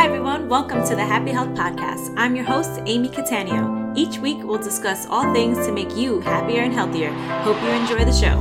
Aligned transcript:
Hi, 0.00 0.06
everyone. 0.06 0.48
Welcome 0.48 0.82
to 0.88 0.96
the 0.96 1.04
Happy 1.04 1.30
Health 1.30 1.50
Podcast. 1.50 2.14
I'm 2.16 2.34
your 2.34 2.46
host, 2.46 2.80
Amy 2.86 3.10
Cattaneo. 3.10 3.94
Each 3.94 4.16
week, 4.16 4.38
we'll 4.42 4.56
discuss 4.56 5.06
all 5.06 5.30
things 5.34 5.58
to 5.66 5.72
make 5.72 5.94
you 5.94 6.20
happier 6.20 6.62
and 6.62 6.72
healthier. 6.72 7.12
Hope 7.42 7.60
you 7.60 7.68
enjoy 7.68 8.06
the 8.06 8.10
show. 8.10 8.40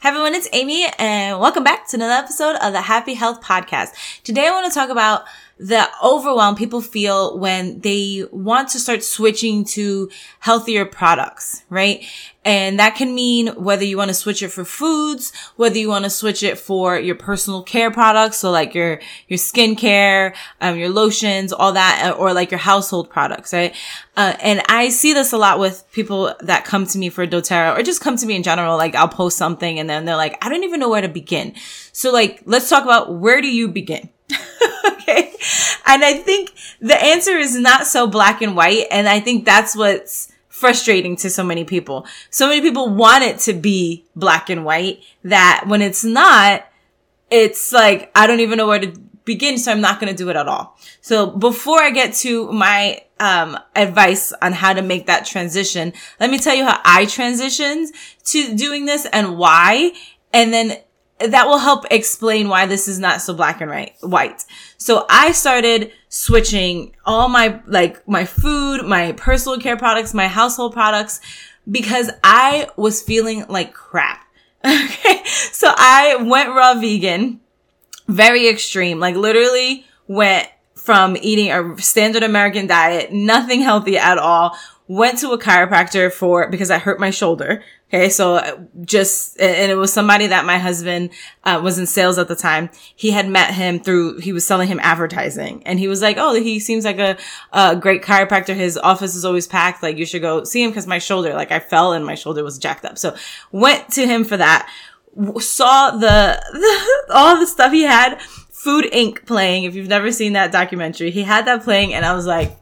Hi, 0.00 0.10
everyone. 0.10 0.34
It's 0.34 0.50
Amy, 0.52 0.86
and 0.98 1.40
welcome 1.40 1.64
back 1.64 1.88
to 1.88 1.96
another 1.96 2.12
episode 2.12 2.56
of 2.56 2.74
the 2.74 2.82
Happy 2.82 3.14
Health 3.14 3.40
Podcast. 3.40 4.22
Today, 4.22 4.48
I 4.48 4.50
want 4.50 4.70
to 4.70 4.78
talk 4.78 4.90
about 4.90 5.24
the 5.58 5.88
overwhelm 6.02 6.56
people 6.56 6.80
feel 6.80 7.38
when 7.38 7.80
they 7.80 8.24
want 8.32 8.68
to 8.70 8.80
start 8.80 9.04
switching 9.04 9.64
to 9.64 10.10
healthier 10.40 10.84
products, 10.84 11.62
right? 11.70 12.04
And 12.44 12.78
that 12.78 12.96
can 12.96 13.14
mean 13.14 13.48
whether 13.48 13.84
you 13.84 13.96
want 13.96 14.08
to 14.08 14.14
switch 14.14 14.42
it 14.42 14.48
for 14.48 14.64
foods, 14.64 15.32
whether 15.56 15.78
you 15.78 15.88
want 15.88 16.04
to 16.04 16.10
switch 16.10 16.42
it 16.42 16.58
for 16.58 16.98
your 16.98 17.14
personal 17.14 17.62
care 17.62 17.90
products. 17.90 18.38
So 18.38 18.50
like 18.50 18.74
your, 18.74 19.00
your 19.28 19.38
skincare, 19.38 20.34
um, 20.60 20.76
your 20.76 20.90
lotions, 20.90 21.52
all 21.52 21.72
that, 21.72 22.12
uh, 22.12 22.16
or 22.16 22.34
like 22.34 22.50
your 22.50 22.58
household 22.58 23.08
products, 23.08 23.52
right? 23.52 23.74
Uh, 24.16 24.34
and 24.40 24.60
I 24.68 24.88
see 24.88 25.14
this 25.14 25.32
a 25.32 25.38
lot 25.38 25.58
with 25.58 25.84
people 25.92 26.34
that 26.40 26.64
come 26.64 26.86
to 26.86 26.98
me 26.98 27.08
for 27.08 27.26
doTERRA 27.26 27.78
or 27.78 27.82
just 27.82 28.00
come 28.00 28.16
to 28.16 28.26
me 28.26 28.34
in 28.34 28.42
general. 28.42 28.76
Like 28.76 28.94
I'll 28.94 29.08
post 29.08 29.38
something 29.38 29.78
and 29.78 29.88
then 29.88 30.04
they're 30.04 30.16
like, 30.16 30.36
I 30.44 30.48
don't 30.48 30.64
even 30.64 30.80
know 30.80 30.90
where 30.90 31.00
to 31.00 31.08
begin. 31.08 31.54
So 31.92 32.12
like, 32.12 32.42
let's 32.44 32.68
talk 32.68 32.84
about 32.84 33.14
where 33.14 33.40
do 33.40 33.48
you 33.48 33.68
begin? 33.68 34.10
okay. 34.86 35.33
And 35.86 36.04
I 36.04 36.14
think 36.14 36.52
the 36.80 37.00
answer 37.02 37.36
is 37.36 37.56
not 37.58 37.86
so 37.86 38.06
black 38.06 38.42
and 38.42 38.56
white. 38.56 38.86
And 38.90 39.08
I 39.08 39.20
think 39.20 39.44
that's 39.44 39.76
what's 39.76 40.32
frustrating 40.48 41.16
to 41.16 41.28
so 41.30 41.42
many 41.42 41.64
people. 41.64 42.06
So 42.30 42.48
many 42.48 42.60
people 42.60 42.88
want 42.88 43.24
it 43.24 43.38
to 43.40 43.52
be 43.52 44.04
black 44.14 44.50
and 44.50 44.64
white 44.64 45.02
that 45.24 45.64
when 45.66 45.82
it's 45.82 46.04
not, 46.04 46.64
it's 47.30 47.72
like, 47.72 48.10
I 48.14 48.26
don't 48.26 48.40
even 48.40 48.58
know 48.58 48.68
where 48.68 48.78
to 48.78 48.92
begin. 49.24 49.58
So 49.58 49.72
I'm 49.72 49.80
not 49.80 50.00
going 50.00 50.14
to 50.14 50.16
do 50.16 50.30
it 50.30 50.36
at 50.36 50.46
all. 50.46 50.78
So 51.00 51.26
before 51.26 51.82
I 51.82 51.90
get 51.90 52.14
to 52.16 52.50
my, 52.52 53.02
um, 53.20 53.58
advice 53.74 54.32
on 54.42 54.52
how 54.52 54.72
to 54.72 54.82
make 54.82 55.06
that 55.06 55.24
transition, 55.24 55.92
let 56.20 56.30
me 56.30 56.38
tell 56.38 56.54
you 56.54 56.64
how 56.64 56.80
I 56.84 57.06
transitioned 57.06 57.88
to 58.26 58.56
doing 58.56 58.86
this 58.86 59.06
and 59.12 59.36
why. 59.36 59.92
And 60.32 60.52
then 60.52 60.78
that 61.28 61.46
will 61.46 61.58
help 61.58 61.84
explain 61.90 62.48
why 62.48 62.66
this 62.66 62.88
is 62.88 62.98
not 62.98 63.20
so 63.20 63.34
black 63.34 63.60
and 63.60 63.70
white. 63.70 63.94
White. 64.00 64.44
So 64.76 65.06
I 65.08 65.32
started 65.32 65.92
switching 66.08 66.94
all 67.04 67.28
my, 67.28 67.60
like 67.66 68.06
my 68.08 68.24
food, 68.24 68.84
my 68.84 69.12
personal 69.12 69.58
care 69.58 69.76
products, 69.76 70.14
my 70.14 70.28
household 70.28 70.72
products 70.72 71.20
because 71.70 72.10
I 72.22 72.68
was 72.76 73.02
feeling 73.02 73.44
like 73.48 73.72
crap. 73.72 74.20
Okay. 74.64 75.22
So 75.52 75.68
I 75.70 76.16
went 76.22 76.48
raw 76.48 76.72
vegan, 76.72 77.40
very 78.08 78.48
extreme, 78.48 78.98
like 78.98 79.14
literally 79.14 79.84
went 80.08 80.48
from 80.74 81.18
eating 81.20 81.50
a 81.50 81.76
standard 81.82 82.22
American 82.22 82.66
diet, 82.66 83.12
nothing 83.12 83.60
healthy 83.60 83.98
at 83.98 84.16
all, 84.16 84.56
went 84.86 85.18
to 85.18 85.30
a 85.30 85.38
chiropractor 85.38 86.12
for, 86.12 86.48
because 86.50 86.70
I 86.70 86.78
hurt 86.78 87.00
my 87.00 87.10
shoulder. 87.10 87.62
Okay. 87.94 88.08
So 88.08 88.34
uh, 88.34 88.58
just, 88.84 89.40
and 89.40 89.70
it 89.70 89.76
was 89.76 89.92
somebody 89.92 90.26
that 90.26 90.44
my 90.44 90.58
husband 90.58 91.10
uh, 91.44 91.60
was 91.62 91.78
in 91.78 91.86
sales 91.86 92.18
at 92.18 92.26
the 92.26 92.34
time. 92.34 92.68
He 92.94 93.12
had 93.12 93.28
met 93.28 93.54
him 93.54 93.78
through, 93.78 94.18
he 94.18 94.32
was 94.32 94.44
selling 94.44 94.66
him 94.66 94.80
advertising 94.82 95.62
and 95.64 95.78
he 95.78 95.86
was 95.86 96.02
like, 96.02 96.16
Oh, 96.18 96.34
he 96.34 96.58
seems 96.58 96.84
like 96.84 96.98
a, 96.98 97.16
a 97.52 97.76
great 97.76 98.02
chiropractor. 98.02 98.54
His 98.54 98.76
office 98.76 99.14
is 99.14 99.24
always 99.24 99.46
packed. 99.46 99.82
Like 99.82 99.96
you 99.96 100.06
should 100.06 100.22
go 100.22 100.42
see 100.42 100.62
him 100.62 100.70
because 100.70 100.88
my 100.88 100.98
shoulder, 100.98 101.34
like 101.34 101.52
I 101.52 101.60
fell 101.60 101.92
and 101.92 102.04
my 102.04 102.16
shoulder 102.16 102.42
was 102.42 102.58
jacked 102.58 102.84
up. 102.84 102.98
So 102.98 103.14
went 103.52 103.88
to 103.90 104.06
him 104.06 104.24
for 104.24 104.36
that. 104.36 104.68
Saw 105.38 105.92
the, 105.92 106.42
the 106.52 107.14
all 107.14 107.38
the 107.38 107.46
stuff 107.46 107.70
he 107.70 107.82
had, 107.82 108.20
Food 108.50 108.86
Inc. 108.86 109.24
playing. 109.24 109.64
If 109.64 109.76
you've 109.76 109.88
never 109.88 110.10
seen 110.10 110.32
that 110.32 110.50
documentary, 110.50 111.12
he 111.12 111.22
had 111.22 111.46
that 111.46 111.62
playing 111.62 111.94
and 111.94 112.04
I 112.04 112.14
was 112.14 112.26
like, 112.26 112.58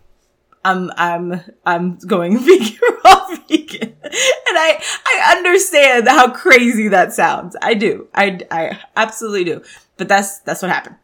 I'm 0.65 0.91
I'm 0.97 1.41
I'm 1.67 1.99
going 1.99 2.39
vegan 2.45 2.79
raw 3.05 3.27
vegan. 3.49 3.97
And 4.05 4.59
I 4.59 4.83
I 5.07 5.37
understand 5.37 6.09
how 6.09 6.31
crazy 6.31 6.89
that 6.89 7.13
sounds. 7.13 7.57
I 7.63 7.75
do. 7.75 8.09
I 8.15 8.41
I 8.51 8.79
absolutely 8.97 9.45
do. 9.45 9.63
But 9.97 10.09
that's 10.09 10.39
that's 10.41 10.63
what 10.63 10.71
happened. 10.71 10.97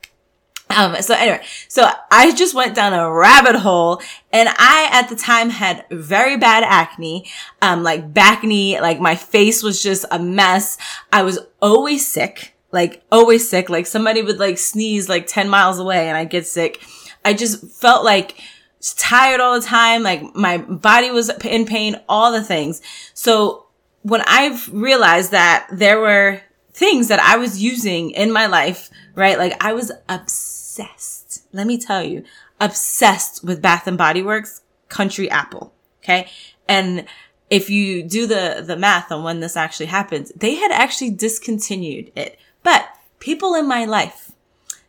Um, 0.71 1.01
so 1.01 1.15
anyway, 1.15 1.43
so 1.69 1.89
I 2.11 2.35
just 2.35 2.55
went 2.55 2.75
down 2.75 2.93
a 2.93 3.11
rabbit 3.11 3.57
hole 3.57 4.03
and 4.33 4.49
I 4.51 4.89
at 4.93 5.09
the 5.09 5.17
time 5.17 5.49
had 5.49 5.85
very 5.91 6.37
bad 6.37 6.63
acne, 6.63 7.27
um, 7.63 7.83
like 7.83 8.13
bacne, 8.13 8.81
like 8.81 9.01
my 9.01 9.15
face 9.15 9.63
was 9.63 9.83
just 9.83 10.05
a 10.11 10.19
mess. 10.19 10.77
I 11.11 11.23
was 11.23 11.39
always 11.63 12.07
sick, 12.07 12.55
like 12.71 13.03
always 13.11 13.49
sick. 13.49 13.71
Like 13.71 13.87
somebody 13.87 14.21
would 14.21 14.39
like 14.39 14.59
sneeze 14.59 15.09
like 15.09 15.27
10 15.27 15.49
miles 15.49 15.79
away 15.79 16.09
and 16.09 16.17
I'd 16.17 16.31
get 16.31 16.47
sick. 16.47 16.83
I 17.25 17.33
just 17.33 17.67
felt 17.81 18.05
like 18.05 18.39
tired 18.81 19.41
all 19.41 19.59
the 19.59 19.67
time. 19.67 20.03
Like 20.03 20.35
my 20.35 20.59
body 20.59 21.11
was 21.11 21.31
in 21.45 21.67
pain, 21.67 22.01
all 22.09 22.33
the 22.33 22.43
things. 22.43 22.81
So 23.15 23.67
when 24.03 24.23
I've 24.27 24.69
realized 24.73 25.33
that 25.33 25.67
there 25.73 26.01
were 26.01 26.41
things 26.73 27.09
that 27.09 27.21
I 27.21 27.37
was 27.37 27.63
using 27.63 28.11
in 28.11 28.31
my 28.33 28.47
life, 28.47 28.91
right? 29.15 29.37
Like 29.39 29.63
I 29.63 29.73
was 29.73 29.91
obsessed. 30.09 31.45
Let 31.53 31.67
me 31.67 31.79
tell 31.79 32.05
you, 32.05 32.25
obsessed 32.61 33.43
with 33.45 33.61
Bath 33.61 33.87
and 33.87 33.99
Body 33.99 34.23
Works 34.23 34.63
Country 34.89 35.31
Apple. 35.31 35.73
Okay. 36.03 36.29
And 36.69 37.07
if 37.51 37.71
you 37.71 38.03
do 38.03 38.27
the, 38.27 38.63
the 38.65 38.77
math 38.77 39.11
on 39.11 39.25
when 39.25 39.41
this 39.41 39.57
actually 39.57 39.87
happened, 39.87 40.31
they 40.37 40.55
had 40.55 40.71
actually 40.71 41.11
discontinued 41.11 42.13
it. 42.15 42.39
But 42.63 42.89
people 43.19 43.55
in 43.55 43.67
my 43.67 43.85
life, 43.85 44.28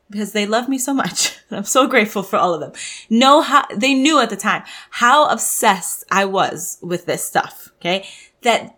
because 0.09 0.31
they 0.31 0.46
love 0.46 0.68
me 0.68 0.78
so 0.78 0.94
much. 0.94 1.38
I'm 1.52 1.64
so 1.64 1.88
grateful 1.88 2.24
for 2.24 2.38
all 2.38 2.53
of 2.53 2.62
them. 2.62 2.72
Know 3.09 3.42
how, 3.42 3.66
they 3.75 3.94
knew 3.94 4.20
at 4.20 4.30
the 4.30 4.36
time 4.36 4.64
how 4.90 5.28
obsessed 5.28 6.03
I 6.12 6.25
was 6.25 6.78
with 6.81 7.06
this 7.06 7.24
stuff. 7.24 7.72
Okay. 7.80 8.08
That 8.42 8.78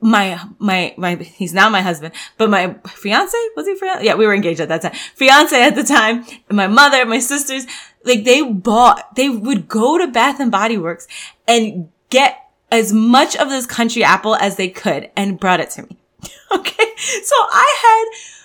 my, 0.00 0.40
my, 0.58 0.94
my, 0.96 1.16
he's 1.16 1.52
now 1.52 1.68
my 1.68 1.80
husband, 1.82 2.14
but 2.36 2.50
my 2.50 2.76
fiance, 2.86 3.36
was 3.56 3.66
he 3.66 3.74
fiance? 3.74 4.04
Yeah, 4.04 4.14
we 4.14 4.26
were 4.26 4.34
engaged 4.34 4.60
at 4.60 4.68
that 4.68 4.82
time. 4.82 4.92
Fiance 5.14 5.60
at 5.60 5.74
the 5.74 5.82
time, 5.82 6.24
my 6.50 6.66
mother, 6.68 7.04
my 7.04 7.18
sisters, 7.18 7.66
like 8.04 8.24
they 8.24 8.42
bought, 8.42 9.16
they 9.16 9.28
would 9.28 9.68
go 9.68 9.98
to 9.98 10.06
Bath 10.06 10.38
and 10.38 10.52
Body 10.52 10.78
Works 10.78 11.08
and 11.48 11.88
get 12.10 12.38
as 12.70 12.92
much 12.92 13.36
of 13.36 13.48
this 13.48 13.66
country 13.66 14.04
apple 14.04 14.36
as 14.36 14.56
they 14.56 14.68
could 14.68 15.10
and 15.16 15.40
brought 15.40 15.60
it 15.60 15.70
to 15.70 15.82
me. 15.82 15.96
okay. 16.52 16.84
So 16.96 17.34
I 17.36 17.76
had, 17.82 18.37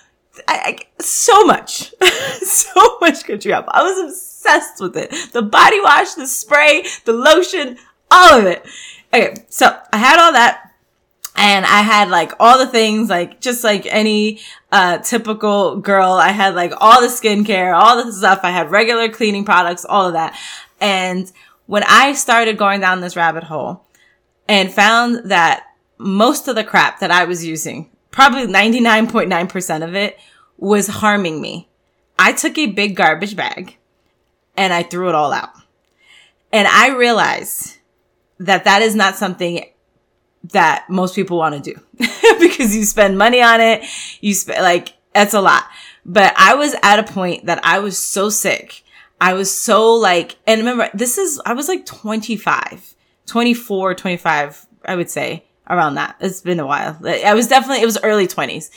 I, 0.48 0.78
I, 0.98 1.02
so 1.02 1.44
much, 1.44 1.92
so 2.42 2.98
much 3.00 3.24
country 3.24 3.52
apple. 3.52 3.72
I 3.74 3.82
was 3.82 4.12
obsessed 4.12 4.80
with 4.80 4.96
it. 4.96 5.32
The 5.32 5.42
body 5.42 5.80
wash, 5.80 6.14
the 6.14 6.26
spray, 6.26 6.84
the 7.04 7.12
lotion, 7.12 7.78
all 8.10 8.38
of 8.38 8.46
it. 8.46 8.64
Okay. 9.12 9.34
So 9.48 9.76
I 9.92 9.98
had 9.98 10.18
all 10.18 10.32
that 10.32 10.72
and 11.36 11.64
I 11.64 11.80
had 11.80 12.10
like 12.10 12.32
all 12.38 12.58
the 12.58 12.66
things, 12.66 13.10
like 13.10 13.40
just 13.40 13.64
like 13.64 13.86
any, 13.86 14.40
uh, 14.70 14.98
typical 14.98 15.76
girl. 15.76 16.12
I 16.12 16.30
had 16.30 16.54
like 16.54 16.72
all 16.80 17.00
the 17.00 17.08
skincare, 17.08 17.74
all 17.74 18.04
the 18.04 18.12
stuff. 18.12 18.40
I 18.42 18.50
had 18.50 18.70
regular 18.70 19.08
cleaning 19.08 19.44
products, 19.44 19.84
all 19.84 20.06
of 20.06 20.12
that. 20.12 20.38
And 20.80 21.30
when 21.66 21.82
I 21.84 22.12
started 22.12 22.58
going 22.58 22.80
down 22.80 23.00
this 23.00 23.16
rabbit 23.16 23.44
hole 23.44 23.84
and 24.48 24.72
found 24.72 25.30
that 25.30 25.64
most 25.98 26.48
of 26.48 26.54
the 26.54 26.64
crap 26.64 27.00
that 27.00 27.10
I 27.10 27.24
was 27.24 27.44
using 27.44 27.90
probably 28.10 28.46
99.9% 28.46 29.84
of 29.84 29.94
it 29.94 30.18
was 30.56 30.86
harming 30.86 31.40
me. 31.40 31.68
I 32.18 32.32
took 32.32 32.56
a 32.58 32.66
big 32.66 32.96
garbage 32.96 33.36
bag 33.36 33.76
and 34.56 34.72
I 34.72 34.82
threw 34.82 35.08
it 35.08 35.14
all 35.14 35.32
out. 35.32 35.50
And 36.52 36.68
I 36.68 36.96
realized 36.96 37.78
that 38.38 38.64
that 38.64 38.82
is 38.82 38.94
not 38.94 39.16
something 39.16 39.64
that 40.52 40.88
most 40.88 41.14
people 41.14 41.38
want 41.38 41.62
to 41.62 41.74
do 41.74 41.80
because 42.38 42.76
you 42.76 42.84
spend 42.84 43.18
money 43.18 43.42
on 43.42 43.60
it. 43.60 43.84
You 44.20 44.34
spend 44.34 44.62
like, 44.62 44.94
that's 45.12 45.34
a 45.34 45.40
lot. 45.40 45.64
But 46.04 46.34
I 46.36 46.54
was 46.54 46.74
at 46.82 46.98
a 46.98 47.12
point 47.12 47.46
that 47.46 47.64
I 47.64 47.78
was 47.78 47.98
so 47.98 48.28
sick. 48.28 48.82
I 49.20 49.32
was 49.34 49.52
so 49.56 49.94
like, 49.94 50.36
and 50.46 50.60
remember, 50.60 50.90
this 50.92 51.18
is, 51.18 51.40
I 51.46 51.54
was 51.54 51.68
like 51.68 51.86
25, 51.86 52.94
24, 53.26 53.94
25, 53.94 54.66
I 54.84 54.96
would 54.96 55.10
say 55.10 55.44
around 55.68 55.94
that. 55.94 56.16
It's 56.20 56.40
been 56.40 56.60
a 56.60 56.66
while. 56.66 56.98
I 57.04 57.32
was 57.34 57.48
definitely, 57.48 57.82
it 57.82 57.86
was 57.86 57.98
early 58.02 58.26
twenties. 58.26 58.70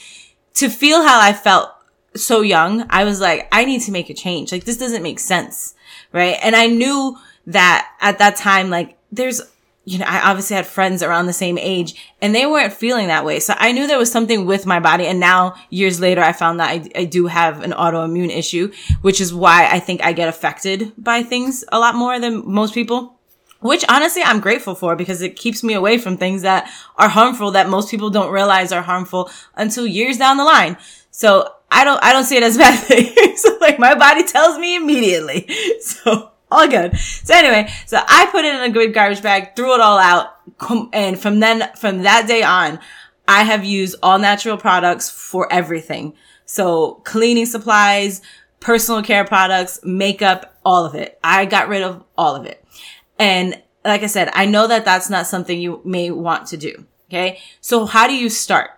To 0.57 0.69
feel 0.69 1.01
how 1.03 1.19
I 1.19 1.33
felt 1.33 1.71
so 2.15 2.41
young, 2.41 2.85
I 2.89 3.03
was 3.03 3.19
like, 3.21 3.47
I 3.51 3.65
need 3.65 3.81
to 3.81 3.91
make 3.91 4.09
a 4.09 4.13
change. 4.13 4.51
Like 4.51 4.65
this 4.65 4.77
doesn't 4.77 5.03
make 5.03 5.19
sense. 5.19 5.75
Right. 6.11 6.37
And 6.41 6.55
I 6.55 6.67
knew 6.67 7.17
that 7.47 7.89
at 8.01 8.19
that 8.19 8.35
time, 8.35 8.69
like 8.69 8.97
there's, 9.11 9.41
you 9.85 9.99
know, 9.99 10.05
I 10.05 10.29
obviously 10.29 10.55
had 10.55 10.67
friends 10.67 11.01
around 11.01 11.27
the 11.27 11.33
same 11.33 11.57
age 11.57 11.95
and 12.21 12.33
they 12.33 12.45
weren't 12.45 12.73
feeling 12.73 13.07
that 13.07 13.23
way. 13.23 13.39
So 13.39 13.53
I 13.57 13.71
knew 13.71 13.87
there 13.87 13.97
was 13.97 14.11
something 14.11 14.45
with 14.45 14.65
my 14.65 14.79
body. 14.79 15.05
And 15.05 15.19
now 15.19 15.55
years 15.69 15.99
later, 15.99 16.21
I 16.21 16.33
found 16.33 16.59
that 16.59 16.69
I, 16.69 16.89
I 16.95 17.05
do 17.05 17.27
have 17.27 17.61
an 17.63 17.71
autoimmune 17.71 18.35
issue, 18.35 18.71
which 19.01 19.21
is 19.21 19.33
why 19.33 19.69
I 19.71 19.79
think 19.79 20.03
I 20.03 20.11
get 20.11 20.27
affected 20.27 20.91
by 20.97 21.23
things 21.23 21.63
a 21.71 21.79
lot 21.79 21.95
more 21.95 22.19
than 22.19 22.43
most 22.45 22.73
people 22.73 23.16
which 23.59 23.83
honestly 23.89 24.21
I'm 24.23 24.39
grateful 24.39 24.75
for 24.75 24.95
because 24.95 25.21
it 25.21 25.35
keeps 25.35 25.63
me 25.63 25.73
away 25.73 25.97
from 25.97 26.17
things 26.17 26.41
that 26.43 26.71
are 26.97 27.09
harmful 27.09 27.51
that 27.51 27.69
most 27.69 27.89
people 27.89 28.09
don't 28.09 28.31
realize 28.31 28.71
are 28.71 28.81
harmful 28.81 29.29
until 29.55 29.87
years 29.87 30.17
down 30.17 30.37
the 30.37 30.43
line. 30.43 30.77
So 31.11 31.53
I 31.71 31.83
don't, 31.83 32.01
I 32.03 32.13
don't 32.13 32.23
see 32.23 32.37
it 32.37 32.43
as 32.43 32.57
bad 32.57 32.77
thing. 32.83 33.35
so 33.37 33.57
like 33.59 33.79
my 33.79 33.95
body 33.95 34.23
tells 34.23 34.57
me 34.57 34.75
immediately. 34.75 35.49
So 35.81 36.31
all 36.49 36.67
good. 36.67 36.97
So 36.97 37.33
anyway, 37.33 37.69
so 37.85 37.99
I 38.07 38.27
put 38.31 38.45
it 38.45 38.55
in 38.55 38.61
a 38.61 38.69
good 38.69 38.93
garbage 38.93 39.21
bag, 39.21 39.55
threw 39.55 39.73
it 39.73 39.81
all 39.81 39.97
out. 39.97 40.37
And 40.93 41.19
from 41.19 41.39
then, 41.39 41.69
from 41.75 42.03
that 42.03 42.27
day 42.27 42.43
on, 42.43 42.79
I 43.27 43.43
have 43.43 43.65
used 43.65 43.97
all 44.01 44.17
natural 44.19 44.57
products 44.57 45.09
for 45.09 45.51
everything. 45.51 46.13
So 46.45 47.01
cleaning 47.03 47.45
supplies, 47.45 48.21
personal 48.59 49.03
care 49.03 49.25
products, 49.25 49.79
makeup, 49.83 50.57
all 50.63 50.85
of 50.85 50.95
it. 50.95 51.19
I 51.23 51.45
got 51.45 51.67
rid 51.67 51.83
of 51.83 52.03
all 52.17 52.35
of 52.35 52.45
it. 52.45 52.63
And 53.19 53.61
like 53.83 54.03
I 54.03 54.07
said, 54.07 54.29
I 54.33 54.45
know 54.45 54.67
that 54.67 54.85
that's 54.85 55.09
not 55.09 55.27
something 55.27 55.59
you 55.59 55.81
may 55.83 56.11
want 56.11 56.47
to 56.47 56.57
do. 56.57 56.85
Okay. 57.09 57.39
So 57.61 57.85
how 57.85 58.07
do 58.07 58.15
you 58.15 58.29
start? 58.29 58.71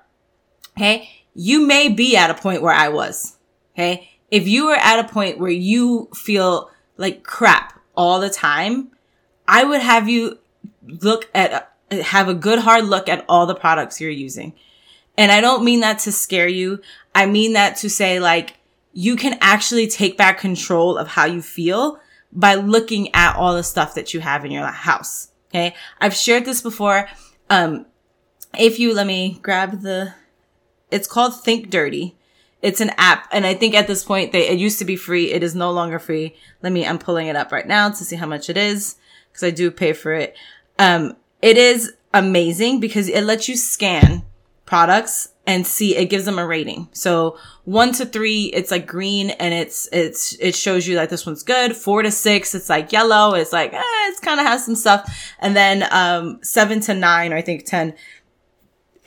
Okay. 0.77 1.09
You 1.33 1.65
may 1.65 1.89
be 1.89 2.15
at 2.15 2.29
a 2.29 2.35
point 2.35 2.61
where 2.61 2.73
I 2.73 2.89
was. 2.89 3.37
Okay. 3.73 4.09
If 4.29 4.47
you 4.47 4.67
are 4.67 4.77
at 4.77 4.99
a 4.99 5.07
point 5.07 5.39
where 5.39 5.51
you 5.51 6.09
feel 6.13 6.69
like 6.97 7.23
crap 7.23 7.79
all 7.95 8.19
the 8.19 8.29
time, 8.29 8.91
I 9.47 9.63
would 9.63 9.81
have 9.81 10.07
you 10.07 10.37
look 10.85 11.29
at, 11.33 11.73
have 11.89 12.29
a 12.29 12.33
good 12.35 12.59
hard 12.59 12.85
look 12.85 13.09
at 13.09 13.25
all 13.27 13.45
the 13.45 13.55
products 13.55 13.99
you're 13.99 14.11
using. 14.11 14.53
And 15.17 15.31
I 15.31 15.41
don't 15.41 15.65
mean 15.65 15.79
that 15.79 15.99
to 15.99 16.11
scare 16.11 16.47
you. 16.47 16.81
I 17.15 17.25
mean 17.25 17.53
that 17.53 17.77
to 17.77 17.89
say 17.89 18.19
like, 18.19 18.57
you 18.93 19.15
can 19.15 19.37
actually 19.41 19.87
take 19.87 20.17
back 20.17 20.39
control 20.39 20.97
of 20.97 21.07
how 21.07 21.25
you 21.25 21.41
feel 21.41 21.99
by 22.31 22.55
looking 22.55 23.13
at 23.13 23.35
all 23.35 23.55
the 23.55 23.63
stuff 23.63 23.95
that 23.95 24.13
you 24.13 24.19
have 24.19 24.45
in 24.45 24.51
your 24.51 24.67
house. 24.67 25.29
Okay. 25.49 25.75
I've 25.99 26.13
shared 26.13 26.45
this 26.45 26.61
before. 26.61 27.09
Um, 27.49 27.85
if 28.57 28.79
you 28.79 28.93
let 28.93 29.07
me 29.07 29.39
grab 29.41 29.81
the, 29.81 30.13
it's 30.91 31.07
called 31.07 31.41
Think 31.41 31.69
Dirty. 31.69 32.15
It's 32.61 32.81
an 32.81 32.91
app. 32.97 33.27
And 33.31 33.45
I 33.45 33.53
think 33.53 33.73
at 33.73 33.87
this 33.87 34.03
point, 34.03 34.31
they, 34.31 34.47
it 34.47 34.59
used 34.59 34.79
to 34.79 34.85
be 34.85 34.95
free. 34.95 35.31
It 35.31 35.43
is 35.43 35.55
no 35.55 35.71
longer 35.71 35.97
free. 35.97 36.35
Let 36.61 36.71
me, 36.71 36.85
I'm 36.85 36.99
pulling 36.99 37.27
it 37.27 37.35
up 37.35 37.51
right 37.51 37.67
now 37.67 37.89
to 37.89 38.03
see 38.03 38.15
how 38.15 38.27
much 38.27 38.49
it 38.49 38.57
is 38.57 38.95
because 39.29 39.43
I 39.43 39.51
do 39.51 39.71
pay 39.71 39.93
for 39.93 40.13
it. 40.13 40.35
Um, 40.77 41.15
it 41.41 41.57
is 41.57 41.93
amazing 42.13 42.79
because 42.79 43.07
it 43.07 43.23
lets 43.23 43.47
you 43.47 43.55
scan 43.55 44.23
products 44.65 45.29
and 45.49 45.65
see 45.65 45.95
it 45.95 46.11
gives 46.11 46.25
them 46.25 46.37
a 46.37 46.45
rating. 46.45 46.87
So 46.91 47.35
one 47.63 47.91
to 47.93 48.05
three, 48.05 48.51
it's 48.53 48.69
like 48.69 48.85
green 48.85 49.31
and 49.31 49.51
it's, 49.51 49.89
it's, 49.91 50.33
it 50.33 50.53
shows 50.53 50.87
you 50.87 50.93
that 50.93 51.09
this 51.09 51.25
one's 51.25 51.41
good. 51.41 51.75
Four 51.75 52.03
to 52.03 52.11
six, 52.11 52.53
it's 52.53 52.69
like 52.69 52.91
yellow. 52.91 53.33
It's 53.33 53.51
like, 53.51 53.73
eh, 53.73 53.81
it's 54.09 54.19
kind 54.19 54.39
of 54.39 54.45
has 54.45 54.63
some 54.63 54.75
stuff. 54.75 55.11
And 55.39 55.55
then, 55.55 55.87
um, 55.89 56.37
seven 56.43 56.81
to 56.81 56.93
nine, 56.93 57.33
or 57.33 57.37
I 57.37 57.41
think 57.41 57.65
10, 57.65 57.95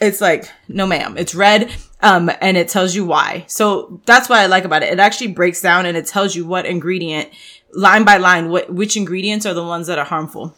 it's 0.01 0.21
like, 0.21 0.51
no 0.67 0.85
ma'am, 0.85 1.17
it's 1.17 1.33
red. 1.33 1.71
Um, 2.01 2.29
and 2.41 2.57
it 2.57 2.67
tells 2.67 2.93
you 2.93 3.05
why. 3.05 3.45
So 3.47 4.01
that's 4.05 4.29
what 4.29 4.41
I 4.41 4.47
like 4.47 4.65
about 4.65 4.83
it. 4.83 4.93
It 4.93 4.99
actually 4.99 5.29
breaks 5.29 5.61
down 5.61 5.87
and 5.87 5.97
it 5.97 6.07
tells 6.07 6.35
you 6.35 6.45
what 6.45 6.67
ingredient 6.67 7.29
line 7.73 8.05
by 8.05 8.17
line, 8.17 8.49
what, 8.49 8.69
which 8.69 8.97
ingredients 8.97 9.47
are 9.47 9.55
the 9.55 9.63
ones 9.63 9.87
that 9.87 10.01
are 10.01 10.05
harmful 10.05 10.57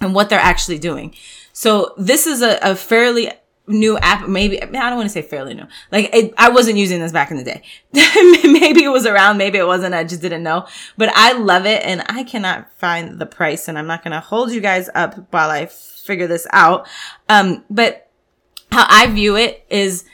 and 0.00 0.14
what 0.14 0.28
they're 0.28 0.38
actually 0.38 0.78
doing. 0.78 1.16
So 1.52 1.94
this 1.96 2.28
is 2.28 2.42
a, 2.42 2.60
a 2.62 2.76
fairly 2.76 3.32
new 3.66 3.98
app. 3.98 4.28
Maybe 4.28 4.62
I 4.62 4.66
don't 4.66 4.96
want 4.96 5.06
to 5.06 5.12
say 5.12 5.22
fairly 5.22 5.54
new. 5.54 5.66
Like 5.90 6.10
it, 6.14 6.34
I 6.38 6.50
wasn't 6.50 6.78
using 6.78 7.00
this 7.00 7.12
back 7.12 7.30
in 7.30 7.36
the 7.36 7.44
day. 7.44 7.62
maybe 7.92 8.84
it 8.84 8.90
was 8.90 9.06
around. 9.06 9.38
Maybe 9.38 9.58
it 9.58 9.66
wasn't. 9.66 9.94
I 9.94 10.04
just 10.04 10.22
didn't 10.22 10.42
know. 10.42 10.66
But 10.96 11.10
I 11.14 11.32
love 11.32 11.66
it, 11.66 11.84
and 11.84 12.04
I 12.08 12.24
cannot 12.24 12.72
find 12.78 13.18
the 13.18 13.26
price, 13.26 13.68
and 13.68 13.78
I'm 13.78 13.86
not 13.86 14.04
gonna 14.04 14.20
hold 14.20 14.52
you 14.52 14.60
guys 14.60 14.88
up 14.94 15.32
while 15.32 15.50
I 15.50 15.66
figure 15.66 16.26
this 16.26 16.46
out. 16.52 16.88
Um, 17.28 17.64
but 17.70 18.10
how 18.72 18.86
I 18.88 19.06
view 19.08 19.36
it 19.36 19.64
is 19.70 20.04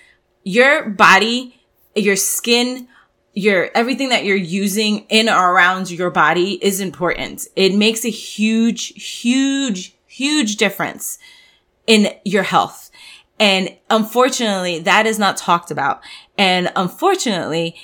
your 0.44 0.88
body, 0.88 1.60
your 1.94 2.16
skin. 2.16 2.88
Your 3.34 3.70
everything 3.74 4.10
that 4.10 4.26
you're 4.26 4.36
using 4.36 5.06
in 5.08 5.30
or 5.30 5.54
around 5.54 5.90
your 5.90 6.10
body 6.10 6.62
is 6.62 6.80
important. 6.80 7.46
It 7.56 7.74
makes 7.74 8.04
a 8.04 8.10
huge, 8.10 8.88
huge, 8.88 9.96
huge 10.06 10.56
difference 10.56 11.18
in 11.86 12.08
your 12.26 12.42
health 12.42 12.90
and 13.38 13.76
unfortunately, 13.90 14.78
that 14.80 15.06
is 15.06 15.18
not 15.18 15.36
talked 15.36 15.70
about. 15.70 16.00
And 16.38 16.70
unfortunately, 16.76 17.76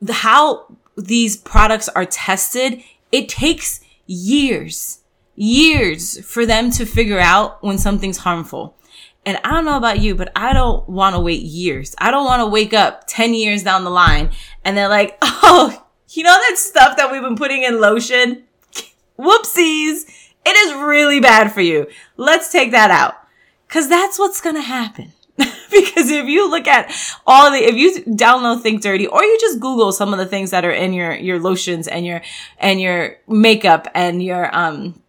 the, 0.00 0.12
how 0.12 0.76
these 0.96 1.36
products 1.36 1.88
are 1.90 2.04
tested, 2.04 2.82
it 3.12 3.28
takes 3.28 3.80
years, 4.06 5.00
years 5.36 6.24
for 6.26 6.44
them 6.44 6.70
to 6.72 6.84
figure 6.84 7.20
out 7.20 7.62
when 7.62 7.78
something's 7.78 8.18
harmful. 8.18 8.76
And 9.24 9.38
I 9.44 9.50
don't 9.50 9.64
know 9.64 9.76
about 9.76 10.00
you, 10.00 10.14
but 10.14 10.32
I 10.34 10.52
don't 10.52 10.88
want 10.88 11.14
to 11.14 11.20
wait 11.20 11.42
years. 11.42 11.94
I 11.98 12.10
don't 12.10 12.24
want 12.24 12.40
to 12.40 12.46
wake 12.46 12.72
up 12.72 13.04
10 13.06 13.34
years 13.34 13.62
down 13.62 13.84
the 13.84 13.90
line 13.90 14.30
and 14.64 14.76
they're 14.76 14.88
like, 14.88 15.18
oh, 15.22 15.84
you 16.10 16.22
know 16.22 16.30
that 16.48 16.56
stuff 16.56 16.96
that 16.96 17.12
we've 17.12 17.22
been 17.22 17.36
putting 17.36 17.62
in 17.62 17.80
lotion? 17.80 18.44
Whoopsies. 19.18 20.10
It 20.46 20.56
is 20.56 20.74
really 20.74 21.20
bad 21.20 21.52
for 21.52 21.60
you. 21.60 21.88
Let's 22.16 22.50
take 22.50 22.70
that 22.70 22.90
out. 22.90 23.14
Cause 23.68 23.88
that's 23.88 24.18
what's 24.18 24.40
to 24.40 24.60
happen. 24.60 25.12
because 25.36 26.10
if 26.10 26.26
you 26.26 26.50
look 26.50 26.66
at 26.66 26.90
all 27.26 27.50
the, 27.52 27.58
if 27.58 27.76
you 27.76 28.02
download 28.14 28.60
Think 28.60 28.82
Dirty 28.82 29.06
or 29.06 29.22
you 29.22 29.38
just 29.40 29.60
Google 29.60 29.92
some 29.92 30.12
of 30.12 30.18
the 30.18 30.26
things 30.26 30.50
that 30.50 30.64
are 30.64 30.72
in 30.72 30.92
your, 30.92 31.14
your 31.14 31.38
lotions 31.38 31.86
and 31.86 32.04
your, 32.04 32.22
and 32.58 32.80
your 32.80 33.18
makeup 33.28 33.86
and 33.94 34.22
your, 34.22 34.54
um, 34.56 35.00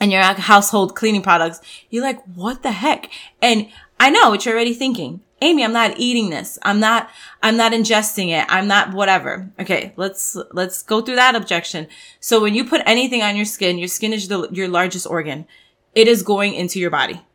and 0.00 0.12
your 0.12 0.22
household 0.22 0.94
cleaning 0.94 1.22
products, 1.22 1.60
you're 1.90 2.04
like, 2.04 2.22
what 2.34 2.62
the 2.62 2.70
heck? 2.70 3.10
And 3.42 3.68
I 3.98 4.10
know 4.10 4.30
what 4.30 4.44
you're 4.44 4.54
already 4.54 4.74
thinking. 4.74 5.20
Amy, 5.42 5.64
I'm 5.64 5.72
not 5.72 5.98
eating 5.98 6.30
this. 6.30 6.58
I'm 6.62 6.80
not, 6.80 7.10
I'm 7.42 7.56
not 7.56 7.72
ingesting 7.72 8.28
it. 8.28 8.46
I'm 8.48 8.68
not 8.68 8.92
whatever. 8.92 9.50
Okay. 9.58 9.92
Let's, 9.96 10.36
let's 10.52 10.82
go 10.82 11.00
through 11.00 11.16
that 11.16 11.34
objection. 11.34 11.88
So 12.20 12.40
when 12.40 12.54
you 12.54 12.64
put 12.64 12.82
anything 12.86 13.22
on 13.22 13.36
your 13.36 13.44
skin, 13.44 13.78
your 13.78 13.88
skin 13.88 14.12
is 14.12 14.28
the, 14.28 14.48
your 14.50 14.68
largest 14.68 15.06
organ. 15.06 15.46
It 15.94 16.08
is 16.08 16.22
going 16.22 16.54
into 16.54 16.78
your 16.78 16.90
body. 16.90 17.25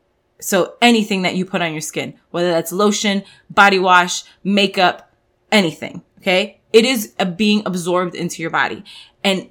So 0.41 0.75
anything 0.81 1.21
that 1.21 1.35
you 1.35 1.45
put 1.45 1.61
on 1.61 1.71
your 1.71 1.81
skin, 1.81 2.15
whether 2.31 2.49
that's 2.49 2.71
lotion, 2.71 3.23
body 3.49 3.79
wash, 3.79 4.23
makeup, 4.43 5.13
anything. 5.51 6.01
Okay. 6.19 6.59
It 6.73 6.85
is 6.85 7.13
being 7.35 7.63
absorbed 7.65 8.15
into 8.15 8.41
your 8.41 8.51
body. 8.51 8.83
And 9.23 9.49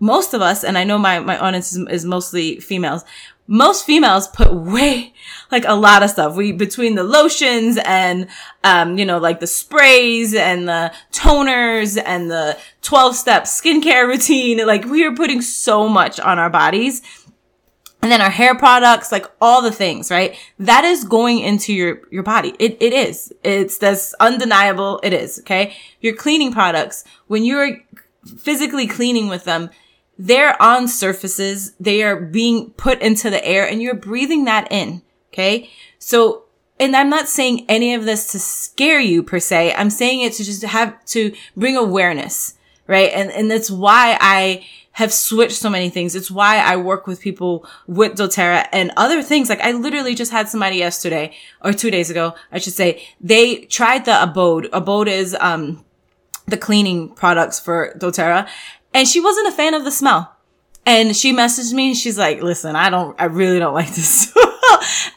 most 0.00 0.34
of 0.34 0.42
us, 0.42 0.64
and 0.64 0.76
I 0.76 0.84
know 0.84 0.98
my, 0.98 1.20
my 1.20 1.38
audience 1.38 1.72
is, 1.72 1.86
is 1.88 2.04
mostly 2.04 2.60
females, 2.60 3.04
most 3.46 3.84
females 3.84 4.26
put 4.28 4.52
way, 4.52 5.12
like 5.52 5.64
a 5.66 5.74
lot 5.74 6.02
of 6.02 6.10
stuff. 6.10 6.34
We, 6.34 6.52
between 6.52 6.94
the 6.94 7.04
lotions 7.04 7.78
and, 7.84 8.28
um, 8.62 8.98
you 8.98 9.04
know, 9.04 9.18
like 9.18 9.40
the 9.40 9.46
sprays 9.46 10.34
and 10.34 10.66
the 10.66 10.92
toners 11.12 12.00
and 12.02 12.30
the 12.30 12.58
12 12.82 13.16
step 13.16 13.44
skincare 13.44 14.06
routine, 14.08 14.66
like 14.66 14.84
we 14.86 15.04
are 15.04 15.14
putting 15.14 15.42
so 15.42 15.88
much 15.88 16.18
on 16.18 16.38
our 16.38 16.50
bodies 16.50 17.02
and 18.04 18.12
then 18.12 18.20
our 18.20 18.28
hair 18.28 18.54
products, 18.54 19.10
like 19.10 19.24
all 19.40 19.62
the 19.62 19.72
things, 19.72 20.10
right? 20.10 20.36
That 20.58 20.84
is 20.84 21.04
going 21.04 21.38
into 21.38 21.72
your, 21.72 22.02
your 22.10 22.22
body. 22.22 22.54
It, 22.58 22.76
it 22.78 22.92
is. 22.92 23.32
It's, 23.42 23.78
that's 23.78 24.12
undeniable. 24.20 25.00
It 25.02 25.14
is. 25.14 25.38
Okay. 25.38 25.74
Your 26.02 26.14
cleaning 26.14 26.52
products, 26.52 27.04
when 27.28 27.46
you're 27.46 27.78
physically 28.36 28.86
cleaning 28.86 29.28
with 29.28 29.44
them, 29.44 29.70
they're 30.18 30.60
on 30.60 30.86
surfaces. 30.86 31.72
They 31.80 32.02
are 32.02 32.20
being 32.20 32.72
put 32.72 33.00
into 33.00 33.30
the 33.30 33.42
air 33.42 33.66
and 33.66 33.80
you're 33.80 33.94
breathing 33.94 34.44
that 34.44 34.70
in. 34.70 35.00
Okay. 35.32 35.70
So, 35.98 36.42
and 36.78 36.94
I'm 36.94 37.08
not 37.08 37.26
saying 37.26 37.64
any 37.70 37.94
of 37.94 38.04
this 38.04 38.30
to 38.32 38.38
scare 38.38 39.00
you 39.00 39.22
per 39.22 39.38
se. 39.38 39.72
I'm 39.72 39.88
saying 39.88 40.20
it 40.20 40.34
to 40.34 40.44
just 40.44 40.62
have 40.62 41.02
to 41.06 41.34
bring 41.56 41.74
awareness, 41.74 42.58
right? 42.86 43.10
And, 43.12 43.30
and 43.30 43.50
that's 43.50 43.70
why 43.70 44.16
I, 44.20 44.64
have 44.94 45.12
switched 45.12 45.56
so 45.56 45.68
many 45.68 45.90
things. 45.90 46.14
It's 46.14 46.30
why 46.30 46.58
I 46.58 46.76
work 46.76 47.08
with 47.08 47.20
people 47.20 47.66
with 47.88 48.12
doTERRA 48.12 48.68
and 48.72 48.92
other 48.96 49.22
things. 49.22 49.48
Like 49.48 49.60
I 49.60 49.72
literally 49.72 50.14
just 50.14 50.30
had 50.30 50.48
somebody 50.48 50.76
yesterday 50.76 51.34
or 51.62 51.72
two 51.72 51.90
days 51.90 52.10
ago, 52.10 52.34
I 52.52 52.58
should 52.58 52.74
say, 52.74 53.04
they 53.20 53.62
tried 53.62 54.04
the 54.04 54.22
Abode. 54.22 54.68
Abode 54.72 55.08
is, 55.08 55.36
um, 55.40 55.84
the 56.46 56.56
cleaning 56.56 57.08
products 57.08 57.58
for 57.58 57.94
doTERRA 57.98 58.48
and 58.92 59.08
she 59.08 59.20
wasn't 59.20 59.48
a 59.48 59.52
fan 59.52 59.74
of 59.74 59.84
the 59.84 59.90
smell. 59.90 60.30
And 60.86 61.16
she 61.16 61.34
messaged 61.34 61.72
me 61.72 61.88
and 61.88 61.96
she's 61.96 62.18
like, 62.18 62.42
listen, 62.42 62.76
I 62.76 62.88
don't, 62.88 63.20
I 63.20 63.24
really 63.24 63.58
don't 63.58 63.74
like 63.74 63.88
this. 63.88 64.26
and 64.36 64.42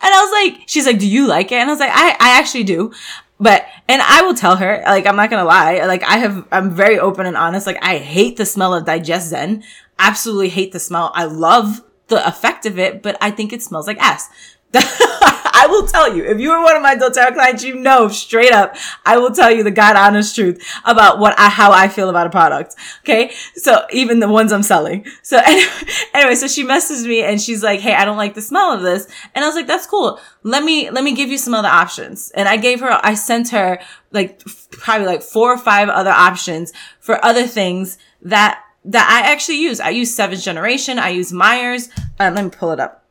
I 0.02 0.22
was 0.24 0.32
like, 0.32 0.64
she's 0.68 0.88
like, 0.88 0.98
do 0.98 1.08
you 1.08 1.28
like 1.28 1.52
it? 1.52 1.56
And 1.56 1.70
I 1.70 1.74
was 1.74 1.80
like, 1.80 1.92
I, 1.94 2.12
I 2.20 2.40
actually 2.40 2.64
do. 2.64 2.94
But, 3.40 3.66
and 3.88 4.02
I 4.02 4.24
will 4.24 4.34
tell 4.34 4.56
her, 4.56 4.82
like, 4.86 5.06
I'm 5.06 5.16
not 5.16 5.30
gonna 5.30 5.46
lie, 5.46 5.86
like, 5.86 6.04
I 6.04 6.18
have, 6.18 6.48
I'm 6.52 6.72
very 6.72 7.00
open 7.00 7.26
and 7.26 7.38
honest. 7.38 7.68
Like, 7.68 7.78
I 7.84 7.98
hate 7.98 8.38
the 8.38 8.46
smell 8.46 8.74
of 8.74 8.86
DigestZen. 8.86 9.64
Absolutely 10.00 10.50
hate 10.50 10.72
the 10.72 10.80
smell. 10.80 11.12
I 11.14 11.26
love 11.26 11.82
the 12.08 12.26
effect 12.28 12.66
of 12.66 12.80
it, 12.80 13.04
but 13.04 13.18
I 13.22 13.32
think 13.32 13.54
it 13.54 13.62
smells 13.62 13.88
like 13.88 14.00
ass. 14.00 14.30
I 15.60 15.66
will 15.70 15.88
tell 15.88 16.16
you, 16.16 16.24
if 16.24 16.40
you 16.40 16.52
are 16.52 16.62
one 16.62 16.76
of 16.76 16.84
my 16.84 16.96
doTERRA 16.96 17.34
clients, 17.34 17.64
you 17.64 17.76
know 17.76 18.10
straight 18.10 18.52
up, 18.52 18.76
I 19.06 19.18
will 19.18 19.32
tell 19.32 19.50
you 19.50 19.64
the 19.64 19.72
God 19.72 19.96
honest 19.96 20.36
truth 20.36 20.64
about 20.86 21.18
what 21.18 21.38
I, 21.40 21.50
how 21.50 21.72
I 21.72 21.88
feel 21.88 22.10
about 22.10 22.28
a 22.28 22.30
product. 22.30 22.76
Okay. 23.00 23.34
So 23.56 23.86
even 23.92 24.20
the 24.20 24.28
ones 24.28 24.52
I'm 24.52 24.62
selling. 24.62 25.06
So 25.24 25.38
anyway, 25.46 25.72
anyway, 26.14 26.36
so 26.36 26.48
she 26.48 26.64
messaged 26.64 27.08
me 27.08 27.24
and 27.24 27.42
she's 27.42 27.64
like, 27.64 27.80
Hey, 27.80 27.96
I 27.96 28.06
don't 28.06 28.18
like 28.18 28.36
the 28.36 28.42
smell 28.42 28.72
of 28.72 28.82
this. 28.82 29.08
And 29.34 29.44
I 29.44 29.48
was 29.48 29.56
like, 29.56 29.68
that's 29.68 29.88
cool. 29.88 30.20
Let 30.44 30.64
me, 30.64 30.92
let 30.92 31.04
me 31.04 31.16
give 31.16 31.30
you 31.30 31.38
some 31.38 31.54
other 31.56 31.68
options. 31.68 32.32
And 32.36 32.48
I 32.48 32.58
gave 32.58 32.80
her, 32.82 33.00
I 33.02 33.16
sent 33.16 33.50
her 33.50 33.80
like 34.12 34.44
probably 34.72 35.08
like 35.08 35.24
four 35.24 35.52
or 35.52 35.58
five 35.58 35.90
other 35.90 36.12
options 36.12 36.72
for 37.00 37.24
other 37.26 37.48
things 37.48 37.98
that 38.22 38.64
that 38.86 39.10
I 39.10 39.30
actually 39.34 39.62
use. 39.62 39.82
I 39.82 39.90
use 39.90 40.16
seventh 40.16 40.42
generation. 40.42 40.98
I 40.98 41.10
use 41.10 41.34
Meyers. 41.34 41.90
Um, 42.20 42.36
let 42.36 42.46
me 42.46 42.50
pull 42.50 42.72
it 42.72 42.80
up 42.80 43.07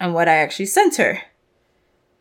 and 0.00 0.14
what 0.14 0.28
I 0.28 0.34
actually 0.34 0.66
sent 0.66 0.96
her 0.96 1.22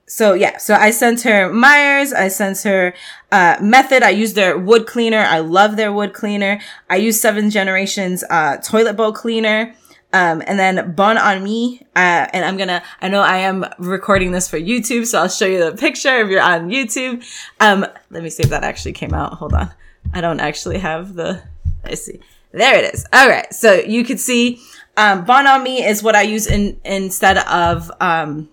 so 0.06 0.34
yeah, 0.34 0.58
so 0.58 0.76
I 0.76 0.92
sent 0.92 1.22
her 1.22 1.52
Meyers, 1.52 2.14
I 2.14 2.28
sent 2.28 2.62
her 2.64 2.94
uh, 3.32 3.58
Method. 3.62 4.04
I 4.04 4.10
use 4.10 4.34
their 4.34 4.58
wood 4.58 4.86
cleaner. 4.86 5.20
I 5.20 5.40
love 5.40 5.76
their 5.76 5.92
wood 5.94 6.14
cleaner. 6.14 6.60
I 6.90 6.98
use 6.98 7.20
Seven 7.20 7.50
Generations 7.50 8.24
uh, 8.30 8.58
toilet 8.58 8.96
bowl 8.96 9.12
cleaner. 9.12 9.74
Um, 10.12 10.44
and 10.46 10.60
then 10.60 10.94
Bon 10.94 11.18
Ami. 11.18 11.82
Uh, 11.96 12.28
and 12.32 12.46
I'm 12.46 12.58
gonna, 12.58 12.84
I 13.02 13.08
know 13.08 13.22
I 13.22 13.38
am 13.38 13.66
recording 13.80 14.34
this 14.34 14.48
for 14.48 14.60
YouTube, 14.60 15.08
so 15.08 15.20
I'll 15.20 15.30
show 15.30 15.48
you 15.48 15.72
the 15.72 15.76
picture 15.76 16.20
if 16.20 16.30
you're 16.30 16.42
on 16.42 16.70
YouTube. 16.70 17.26
Um, 17.60 17.86
let 18.12 18.22
me 18.22 18.30
see 18.30 18.44
if 18.44 18.50
that 18.50 18.64
actually 18.64 18.94
came 18.94 19.14
out. 19.14 19.34
Hold 19.34 19.54
on. 19.54 19.74
I 20.14 20.22
don't 20.22 20.40
actually 20.40 20.78
have 20.78 21.16
the, 21.16 21.42
I 21.84 21.96
see. 21.96 22.20
There 22.52 22.78
it 22.78 22.94
is. 22.94 23.08
All 23.12 23.28
right. 23.28 23.52
So 23.52 23.74
you 23.74 24.04
could 24.04 24.20
see, 24.20 24.62
um, 24.98 25.26
Bon 25.26 25.48
Ami 25.48 25.84
is 25.84 26.04
what 26.04 26.16
I 26.16 26.22
use 26.22 26.48
in, 26.48 26.80
instead 26.86 27.38
of, 27.38 27.92
um, 28.00 28.50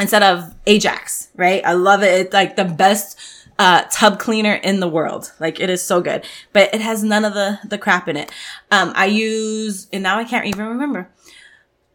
instead 0.00 0.22
of 0.22 0.54
Ajax, 0.66 1.28
right? 1.36 1.64
I 1.64 1.72
love 1.72 2.02
it. 2.02 2.20
It's 2.20 2.32
like 2.32 2.56
the 2.56 2.64
best 2.64 3.18
uh, 3.58 3.82
tub 3.90 4.18
cleaner 4.18 4.54
in 4.54 4.80
the 4.80 4.88
world. 4.88 5.32
Like 5.38 5.60
it 5.60 5.70
is 5.70 5.82
so 5.82 6.00
good, 6.00 6.24
but 6.52 6.74
it 6.74 6.80
has 6.80 7.04
none 7.04 7.24
of 7.24 7.34
the, 7.34 7.58
the 7.68 7.78
crap 7.78 8.08
in 8.08 8.16
it. 8.16 8.32
Um, 8.70 8.92
I 8.96 9.06
use, 9.06 9.88
and 9.92 10.02
now 10.02 10.18
I 10.18 10.24
can't 10.24 10.46
even 10.46 10.66
remember, 10.66 11.10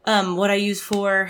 um, 0.05 0.37
what 0.37 0.49
I 0.49 0.55
use 0.55 0.81
for 0.81 1.29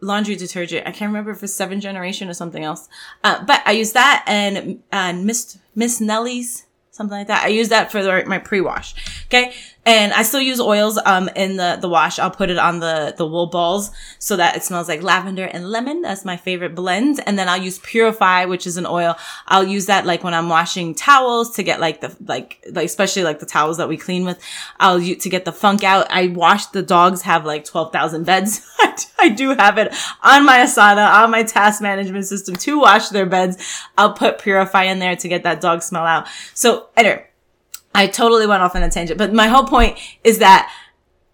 laundry 0.00 0.34
detergent. 0.34 0.86
I 0.86 0.92
can't 0.92 1.10
remember 1.10 1.30
if 1.30 1.42
it's 1.42 1.54
seven 1.54 1.80
generation 1.80 2.28
or 2.28 2.34
something 2.34 2.64
else. 2.64 2.88
Uh, 3.22 3.44
but 3.44 3.62
I 3.64 3.72
use 3.72 3.92
that 3.92 4.24
and, 4.26 4.82
and 4.90 5.24
Miss, 5.24 5.58
Miss 5.74 6.00
Nellie's, 6.00 6.66
something 6.90 7.16
like 7.16 7.28
that. 7.28 7.44
I 7.44 7.48
use 7.48 7.68
that 7.68 7.90
for 7.92 8.02
the, 8.02 8.24
my 8.26 8.38
pre-wash. 8.38 8.94
Okay. 9.26 9.54
And 9.90 10.12
I 10.12 10.22
still 10.22 10.40
use 10.40 10.60
oils, 10.60 11.00
um, 11.04 11.28
in 11.34 11.56
the, 11.56 11.76
the 11.80 11.88
wash. 11.88 12.20
I'll 12.20 12.30
put 12.30 12.48
it 12.48 12.58
on 12.58 12.78
the, 12.78 13.12
the 13.18 13.26
wool 13.26 13.48
balls 13.48 13.90
so 14.20 14.36
that 14.36 14.54
it 14.54 14.62
smells 14.62 14.86
like 14.86 15.02
lavender 15.02 15.46
and 15.46 15.68
lemon. 15.68 16.00
That's 16.00 16.24
my 16.24 16.36
favorite 16.36 16.76
blend. 16.76 17.18
And 17.26 17.36
then 17.36 17.48
I'll 17.48 17.60
use 17.60 17.80
Purify, 17.80 18.44
which 18.44 18.68
is 18.68 18.76
an 18.76 18.86
oil. 18.86 19.16
I'll 19.48 19.66
use 19.66 19.86
that 19.86 20.06
like 20.06 20.22
when 20.22 20.32
I'm 20.32 20.48
washing 20.48 20.94
towels 20.94 21.56
to 21.56 21.64
get 21.64 21.80
like 21.80 22.02
the, 22.02 22.16
like, 22.24 22.64
like, 22.70 22.84
especially 22.86 23.24
like 23.24 23.40
the 23.40 23.46
towels 23.46 23.78
that 23.78 23.88
we 23.88 23.96
clean 23.96 24.24
with. 24.24 24.40
I'll 24.78 25.00
use 25.00 25.24
to 25.24 25.28
get 25.28 25.44
the 25.44 25.50
funk 25.50 25.82
out. 25.82 26.06
I 26.08 26.28
wash 26.28 26.66
the 26.66 26.82
dogs 26.82 27.22
have 27.22 27.44
like 27.44 27.64
12,000 27.64 28.22
beds. 28.22 28.64
I 29.18 29.28
do 29.28 29.56
have 29.56 29.76
it 29.76 29.92
on 30.22 30.46
my 30.46 30.58
Asana, 30.58 31.12
on 31.12 31.32
my 31.32 31.42
task 31.42 31.82
management 31.82 32.26
system 32.26 32.54
to 32.54 32.78
wash 32.78 33.08
their 33.08 33.26
beds. 33.26 33.56
I'll 33.98 34.12
put 34.12 34.38
Purify 34.38 34.84
in 34.84 35.00
there 35.00 35.16
to 35.16 35.28
get 35.28 35.42
that 35.42 35.60
dog 35.60 35.82
smell 35.82 36.06
out. 36.06 36.28
So 36.54 36.90
anyway, 36.96 37.26
I 37.94 38.06
totally 38.06 38.46
went 38.46 38.62
off 38.62 38.76
on 38.76 38.82
a 38.82 38.90
tangent, 38.90 39.18
but 39.18 39.32
my 39.32 39.48
whole 39.48 39.64
point 39.64 39.98
is 40.22 40.38
that 40.38 40.72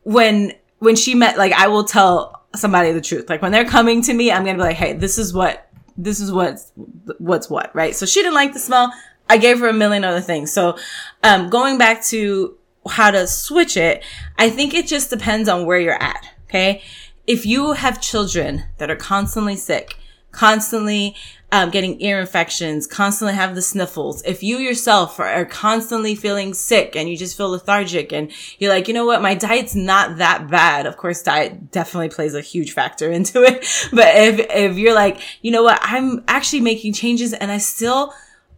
when, 0.03 0.53
when 0.79 0.97
she 0.97 1.15
met, 1.15 1.37
like, 1.37 1.53
I 1.53 1.69
will 1.69 1.85
tell 1.85 2.45
somebody 2.55 2.93
the 2.93 3.01
truth. 3.01 3.29
Like, 3.29 3.43
when 3.43 3.53
they're 3.53 3.65
coming 3.67 4.03
to 4.03 4.15
me, 4.15 4.33
I'm 4.33 4.45
going 4.45 4.57
to 4.57 4.63
be 4.63 4.69
like, 4.69 4.77
Hey, 4.77 4.95
this 4.95 5.19
is 5.19 5.35
what, 5.35 5.69
this 5.97 6.21
is 6.21 6.33
what's, 6.33 6.73
what's 7.19 7.51
what, 7.51 7.75
right? 7.75 7.95
So 7.95 8.07
she 8.07 8.21
didn't 8.21 8.35
like 8.35 8.53
the 8.53 8.59
smell. 8.59 8.93
I 9.29 9.39
gave 9.39 9.59
her 9.59 9.69
a 9.69 9.73
million 9.73 10.05
other 10.05 10.21
things. 10.21 10.53
So, 10.53 10.79
um, 11.23 11.51
going 11.51 11.79
back 11.79 12.05
to 12.07 12.57
how 12.89 13.11
to 13.11 13.27
switch 13.27 13.77
it, 13.77 14.05
I 14.39 14.51
think 14.51 14.75
it 14.75 14.87
just 14.87 15.11
depends 15.11 15.49
on 15.49 15.67
where 15.67 15.79
you're 15.79 16.01
at. 16.01 16.25
Okay. 16.49 16.83
If 17.27 17.45
you 17.45 17.73
have 17.73 18.01
children 18.01 18.65
that 18.79 18.91
are 18.91 18.97
constantly 18.97 19.57
sick, 19.57 19.97
constantly 20.31 21.17
um, 21.53 21.71
getting 21.71 22.01
ear 22.01 22.19
infections, 22.19 22.87
constantly 22.87 23.35
have 23.35 23.55
the 23.55 23.63
sniffles, 23.63 24.23
if 24.25 24.43
you 24.43 24.59
yourself 24.59 25.21
are, 25.21 25.29
are, 25.29 25.45
constantly 25.45 26.17
feeling 26.17 26.53
sick 26.53 26.97
and 26.97 27.09
you 27.09 27.17
just 27.17 27.37
feel 27.37 27.51
lethargic 27.51 28.13
and 28.13 28.33
you're 28.59 28.73
like, 28.73 28.89
you 28.89 28.95
know 28.95 29.07
what, 29.07 29.23
my 29.23 29.35
diet's 29.35 29.75
not 29.75 30.17
that 30.19 30.51
bad. 30.51 30.87
Of 30.87 30.97
course, 30.97 31.23
diet 31.23 31.71
definitely 31.71 32.09
plays 32.09 32.35
a 32.35 32.41
huge 32.41 32.73
factor 32.73 33.11
into 33.13 33.43
it. 33.43 33.65
But 33.93 34.17
if, 34.17 34.41
if 34.51 34.77
you're 34.77 34.95
like, 34.95 35.21
you 35.43 35.53
know 35.53 35.63
what, 35.63 35.79
I'm 35.83 36.25
actually 36.27 36.63
making 36.63 36.95
changes 36.95 37.33
and 37.33 37.51
I 37.51 37.59
still 37.59 38.13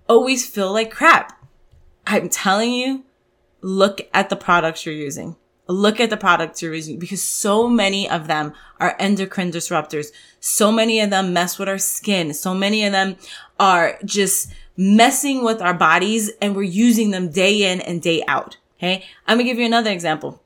always 0.09 0.49
feel 0.49 0.73
like 0.73 0.90
crap. 0.90 1.35
I'm 2.07 2.30
telling 2.30 2.73
you, 2.73 3.04
look 3.61 4.00
at 4.14 4.30
the 4.30 4.37
products 4.37 4.87
you're 4.87 4.95
using 4.95 5.37
look 5.69 6.01
at 6.01 6.11
the 6.11 6.17
products 6.17 6.63
you're 6.63 6.75
using 6.75 6.99
because 6.99 7.23
so 7.23 7.69
many 7.69 8.09
of 8.09 8.27
them 8.27 8.55
are 8.81 8.97
endocrine 8.99 9.53
disruptors. 9.53 10.09
So 10.41 10.73
many 10.73 11.01
of 11.01 11.11
them 11.11 11.33
mess 11.33 11.59
with 11.59 11.69
our 11.69 11.79
skin. 11.79 12.33
So 12.33 12.55
many 12.55 12.85
of 12.85 12.93
them 12.93 13.17
are 13.61 13.99
just 14.05 14.53
messing 14.77 15.45
with 15.45 15.61
our 15.61 15.75
bodies 15.75 16.31
and 16.41 16.57
we're 16.57 16.63
using 16.63 17.11
them 17.11 17.31
day 17.31 17.71
in 17.71 17.81
and 17.83 18.01
day 18.01 18.25
out. 18.27 18.57
Okay. 18.79 19.05
I'm 19.27 19.37
going 19.37 19.47
to 19.47 19.53
give 19.53 19.59
you 19.59 19.67
another 19.67 19.91
example. 19.91 20.43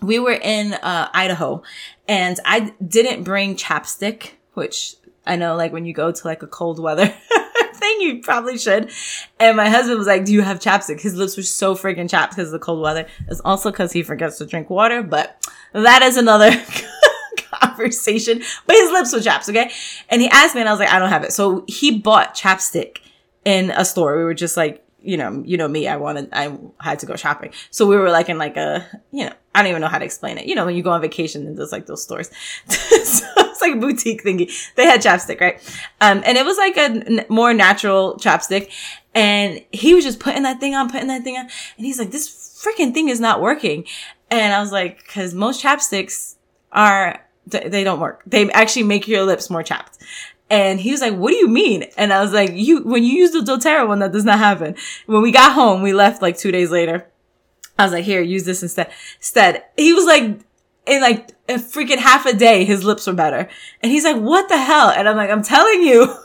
We 0.00 0.18
were 0.18 0.38
in 0.40 0.74
uh, 0.74 1.10
Idaho 1.12 1.62
and 2.08 2.40
I 2.44 2.72
didn't 2.86 3.24
bring 3.24 3.56
chapstick, 3.56 4.32
which 4.54 4.96
I 5.26 5.36
know 5.36 5.56
like 5.56 5.72
when 5.72 5.84
you 5.84 5.92
go 5.92 6.10
to 6.12 6.26
like 6.26 6.42
a 6.42 6.46
cold 6.46 6.78
weather 6.78 7.14
thing. 7.84 8.00
You 8.00 8.22
probably 8.22 8.58
should. 8.58 8.90
And 9.38 9.56
my 9.56 9.68
husband 9.68 9.98
was 9.98 10.06
like, 10.06 10.24
do 10.24 10.32
you 10.32 10.42
have 10.42 10.58
chapstick? 10.58 11.00
His 11.00 11.14
lips 11.14 11.36
were 11.36 11.42
so 11.42 11.74
freaking 11.74 12.08
chapped 12.08 12.34
because 12.34 12.48
of 12.48 12.52
the 12.52 12.58
cold 12.58 12.80
weather. 12.80 13.06
It's 13.28 13.40
also 13.40 13.70
because 13.70 13.92
he 13.92 14.02
forgets 14.02 14.38
to 14.38 14.46
drink 14.46 14.70
water, 14.70 15.02
but 15.02 15.46
that 15.72 16.02
is 16.02 16.16
another 16.16 16.50
conversation. 17.36 18.42
But 18.66 18.76
his 18.76 18.90
lips 18.90 19.12
were 19.12 19.20
chapped, 19.20 19.48
okay? 19.48 19.70
And 20.08 20.20
he 20.20 20.28
asked 20.28 20.54
me 20.54 20.60
and 20.60 20.68
I 20.68 20.72
was 20.72 20.80
like, 20.80 20.90
I 20.90 20.98
don't 20.98 21.10
have 21.10 21.24
it. 21.24 21.32
So 21.32 21.64
he 21.68 21.98
bought 21.98 22.34
chapstick 22.34 22.98
in 23.44 23.70
a 23.70 23.84
store. 23.84 24.16
We 24.16 24.24
were 24.24 24.34
just 24.34 24.56
like, 24.56 24.80
you 25.00 25.18
know, 25.18 25.42
you 25.44 25.58
know 25.58 25.68
me, 25.68 25.86
I 25.86 25.96
wanted, 25.96 26.30
I 26.32 26.56
had 26.80 27.00
to 27.00 27.06
go 27.06 27.14
shopping. 27.14 27.52
So 27.70 27.86
we 27.86 27.96
were 27.96 28.08
like 28.08 28.30
in 28.30 28.38
like 28.38 28.56
a, 28.56 28.86
you 29.12 29.26
know, 29.26 29.32
I 29.54 29.60
don't 29.60 29.68
even 29.68 29.82
know 29.82 29.88
how 29.88 29.98
to 29.98 30.04
explain 30.04 30.38
it. 30.38 30.46
You 30.46 30.54
know, 30.54 30.64
when 30.64 30.74
you 30.76 30.82
go 30.82 30.90
on 30.90 31.02
vacation 31.02 31.46
and 31.46 31.58
there's 31.58 31.72
like 31.72 31.84
those 31.84 32.02
stores. 32.02 32.30
so 32.68 33.43
like 33.68 33.76
a 33.76 33.80
boutique 33.80 34.24
thingy. 34.24 34.50
They 34.74 34.84
had 34.84 35.00
chapstick, 35.00 35.40
right? 35.40 35.60
Um, 36.00 36.22
and 36.24 36.36
it 36.38 36.44
was 36.44 36.56
like 36.56 36.76
a 36.76 36.80
n- 36.80 37.26
more 37.28 37.52
natural 37.54 38.16
chapstick. 38.16 38.70
And 39.14 39.64
he 39.70 39.94
was 39.94 40.04
just 40.04 40.20
putting 40.20 40.42
that 40.42 40.60
thing 40.60 40.74
on, 40.74 40.90
putting 40.90 41.08
that 41.08 41.22
thing 41.22 41.36
on. 41.36 41.48
And 41.76 41.86
he's 41.86 41.98
like, 41.98 42.10
this 42.10 42.28
freaking 42.64 42.92
thing 42.92 43.08
is 43.08 43.20
not 43.20 43.40
working. 43.40 43.84
And 44.30 44.52
I 44.52 44.60
was 44.60 44.72
like, 44.72 45.06
cause 45.06 45.34
most 45.34 45.62
chapsticks 45.62 46.34
are, 46.72 47.20
they 47.46 47.84
don't 47.84 48.00
work. 48.00 48.22
They 48.26 48.50
actually 48.50 48.84
make 48.84 49.06
your 49.06 49.24
lips 49.24 49.50
more 49.50 49.62
chapped. 49.62 49.98
And 50.50 50.80
he 50.80 50.90
was 50.90 51.00
like, 51.00 51.14
what 51.14 51.30
do 51.30 51.36
you 51.36 51.48
mean? 51.48 51.84
And 51.96 52.12
I 52.12 52.22
was 52.22 52.32
like, 52.32 52.52
you, 52.54 52.82
when 52.82 53.02
you 53.04 53.14
use 53.14 53.32
the 53.32 53.40
doTERRA 53.40 53.88
one, 53.88 54.00
that 54.00 54.12
does 54.12 54.24
not 54.24 54.38
happen. 54.38 54.76
When 55.06 55.22
we 55.22 55.32
got 55.32 55.52
home, 55.52 55.82
we 55.82 55.92
left 55.92 56.22
like 56.22 56.36
two 56.36 56.52
days 56.52 56.70
later. 56.70 57.06
I 57.78 57.84
was 57.84 57.92
like, 57.92 58.04
here, 58.04 58.20
use 58.20 58.44
this 58.44 58.62
instead. 58.62 58.92
Instead, 59.18 59.64
he 59.76 59.92
was 59.92 60.04
like, 60.04 60.40
in 60.86 61.00
like 61.00 61.30
a 61.48 61.54
freaking 61.54 61.98
half 61.98 62.26
a 62.26 62.34
day, 62.34 62.64
his 62.64 62.84
lips 62.84 63.06
were 63.06 63.12
better. 63.12 63.48
And 63.82 63.90
he's 63.92 64.04
like, 64.04 64.16
what 64.16 64.48
the 64.48 64.58
hell? 64.58 64.90
And 64.90 65.08
I'm 65.08 65.16
like, 65.16 65.30
I'm 65.30 65.42
telling 65.42 65.82
you. 65.82 66.14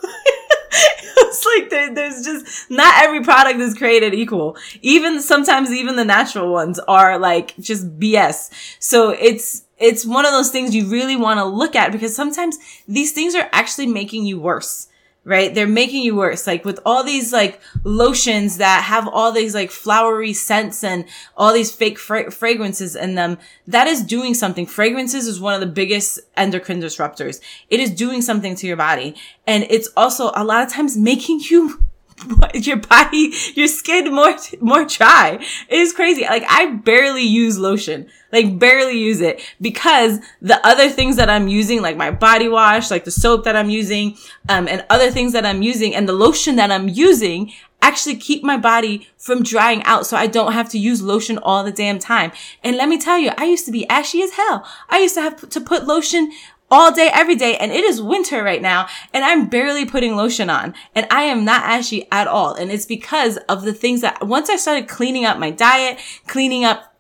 it's 0.72 1.46
like 1.46 1.70
there, 1.70 1.94
there's 1.94 2.24
just 2.24 2.70
not 2.70 3.04
every 3.04 3.22
product 3.22 3.60
is 3.60 3.74
created 3.74 4.14
equal. 4.14 4.58
Even 4.82 5.22
sometimes 5.22 5.72
even 5.72 5.96
the 5.96 6.06
natural 6.06 6.52
ones 6.52 6.80
are 6.88 7.18
like 7.18 7.56
just 7.58 8.00
BS. 8.00 8.50
So 8.80 9.12
it's 9.12 9.64
it's 9.78 10.06
one 10.06 10.26
of 10.26 10.32
those 10.32 10.52
things 10.52 10.76
you 10.76 10.90
really 10.90 11.16
want 11.16 11.38
to 11.40 11.46
look 11.46 11.76
at 11.76 11.92
because 11.92 12.14
sometimes 12.16 12.58
these 12.88 13.14
things 13.14 13.34
are 13.34 13.50
actually 13.54 13.88
making 13.88 14.26
you 14.26 14.40
worse 14.40 14.89
right? 15.30 15.54
They're 15.54 15.68
making 15.68 16.04
you 16.04 16.16
worse. 16.16 16.48
Like 16.48 16.66
with 16.66 16.80
all 16.86 17.04
these 17.04 17.32
like 17.32 17.62
lotions 17.84 18.58
that 18.58 18.84
have 18.84 19.08
all 19.08 19.32
these 19.32 19.54
like 19.54 19.70
flowery 19.70 20.34
scents 20.34 20.84
and 20.84 21.06
all 21.38 21.54
these 21.54 21.72
fake 21.72 22.00
fra- 22.00 22.32
fragrances 22.32 22.96
in 22.96 23.14
them, 23.14 23.38
that 23.68 23.86
is 23.86 24.02
doing 24.02 24.34
something. 24.34 24.66
Fragrances 24.66 25.28
is 25.28 25.40
one 25.40 25.54
of 25.54 25.60
the 25.62 25.68
biggest 25.68 26.20
endocrine 26.36 26.82
disruptors. 26.82 27.40
It 27.70 27.80
is 27.80 27.92
doing 27.92 28.24
something 28.24 28.56
to 28.56 28.66
your 28.66 28.76
body. 28.76 29.16
And 29.46 29.68
it's 29.70 29.88
also 29.96 30.32
a 30.34 30.44
lot 30.44 30.64
of 30.64 30.74
times 30.74 30.98
making 30.98 31.42
you 31.42 31.80
your 32.54 32.78
body, 32.78 33.34
your 33.56 33.68
skin 33.68 34.14
more, 34.14 34.36
more 34.60 34.86
dry. 34.86 35.40
It 35.70 35.80
is 35.80 35.94
crazy. 35.94 36.24
Like 36.24 36.44
I 36.48 36.72
barely 36.72 37.24
use 37.24 37.58
lotion, 37.58 38.10
like 38.32 38.60
barely 38.60 38.98
use 38.98 39.22
it 39.22 39.42
because 39.62 40.20
the 40.42 40.66
other 40.66 40.90
things 40.90 41.16
that 41.18 41.30
I'm 41.30 41.48
using, 41.48 41.82
like 41.82 41.98
my 41.98 42.12
body 42.12 42.48
wash, 42.48 42.92
like 42.92 43.06
the 43.06 43.12
soap 43.12 43.44
that 43.46 43.56
I'm 43.56 43.70
using, 43.70 44.18
um, 44.48 44.68
and 44.68 44.86
other 44.90 45.12
things 45.12 45.34
that 45.34 45.46
I'm 45.46 45.62
using 45.62 45.96
and 45.96 46.08
the 46.08 46.14
lotion 46.14 46.56
that 46.58 46.72
I'm 46.72 46.90
using 46.90 47.52
actually 47.82 48.18
keep 48.18 48.44
my 48.44 48.58
body 48.58 49.08
from 49.18 49.42
drying 49.42 49.82
out 49.84 50.06
so 50.06 50.18
I 50.18 50.28
don't 50.28 50.54
have 50.54 50.70
to 50.70 50.78
use 50.78 51.02
lotion 51.02 51.38
all 51.38 51.64
the 51.64 51.72
damn 51.72 52.00
time. 52.00 52.32
And 52.64 52.76
let 52.76 52.90
me 52.90 53.00
tell 53.00 53.18
you, 53.18 53.32
I 53.38 53.46
used 53.46 53.66
to 53.66 53.72
be 53.72 53.88
ashy 53.90 54.22
as 54.22 54.32
hell. 54.32 54.68
I 54.90 55.00
used 55.00 55.16
to 55.16 55.22
have 55.22 55.50
to 55.50 55.62
put 55.62 55.88
lotion 55.88 56.32
all 56.72 56.92
day, 56.92 57.10
every 57.14 57.36
day. 57.36 57.58
And 57.58 57.72
it 57.72 57.84
is 57.84 58.02
winter 58.02 58.44
right 58.44 58.62
now 58.62 58.88
and 59.14 59.24
I'm 59.24 59.48
barely 59.48 59.86
putting 59.86 60.16
lotion 60.16 60.50
on 60.50 60.74
and 60.96 61.08
I 61.10 61.24
am 61.24 61.46
not 61.46 61.64
ashy 61.64 62.08
at 62.12 62.28
all. 62.28 62.54
And 62.54 62.72
it's 62.72 62.86
because 62.86 63.38
of 63.50 63.64
the 63.64 63.74
things 63.74 64.02
that 64.02 64.26
once 64.26 64.50
I 64.50 64.56
started 64.56 64.88
cleaning 64.88 65.26
up 65.26 65.38
my 65.38 65.52
diet, 65.52 66.00
cleaning 66.28 66.64
up 66.66 66.96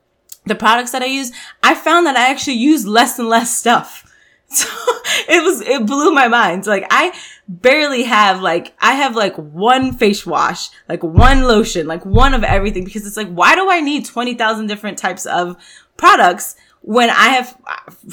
the 0.45 0.55
products 0.55 0.91
that 0.91 1.03
I 1.03 1.07
use, 1.07 1.31
I 1.61 1.75
found 1.75 2.05
that 2.07 2.15
I 2.15 2.29
actually 2.29 2.53
use 2.53 2.87
less 2.87 3.19
and 3.19 3.29
less 3.29 3.55
stuff. 3.55 4.05
So 4.51 4.65
it 5.27 5.43
was, 5.43 5.61
it 5.61 5.85
blew 5.85 6.11
my 6.11 6.27
mind. 6.27 6.65
Like 6.65 6.87
I 6.89 7.15
barely 7.47 8.01
have 8.05 8.41
like, 8.41 8.73
I 8.81 8.93
have 8.93 9.15
like 9.15 9.35
one 9.35 9.93
face 9.93 10.25
wash, 10.25 10.69
like 10.87 11.03
one 11.03 11.43
lotion, 11.43 11.85
like 11.85 12.03
one 12.03 12.33
of 12.33 12.43
everything 12.43 12.83
because 12.83 13.05
it's 13.05 13.15
like, 13.15 13.29
why 13.29 13.53
do 13.53 13.69
I 13.69 13.79
need 13.79 14.05
20,000 14.05 14.65
different 14.65 14.97
types 14.97 15.27
of 15.27 15.55
products 15.97 16.55
when 16.81 17.09
I 17.09 17.29
have, 17.29 17.57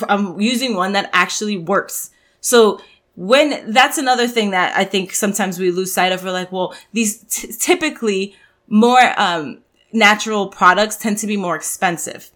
I'm 0.08 0.40
using 0.40 0.74
one 0.74 0.92
that 0.92 1.10
actually 1.12 1.56
works. 1.56 2.10
So 2.40 2.80
when 3.14 3.72
that's 3.72 3.98
another 3.98 4.28
thing 4.28 4.50
that 4.50 4.76
I 4.76 4.84
think 4.84 5.14
sometimes 5.14 5.58
we 5.58 5.70
lose 5.70 5.92
sight 5.92 6.12
of. 6.12 6.22
We're 6.22 6.32
like, 6.32 6.52
well, 6.52 6.74
these 6.92 7.18
t- 7.24 7.52
typically 7.52 8.36
more, 8.68 9.00
um, 9.16 9.62
natural 9.92 10.48
products 10.48 10.96
tend 10.96 11.18
to 11.18 11.26
be 11.26 11.36
more 11.36 11.56
expensive. 11.56 12.30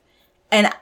And 0.50 0.72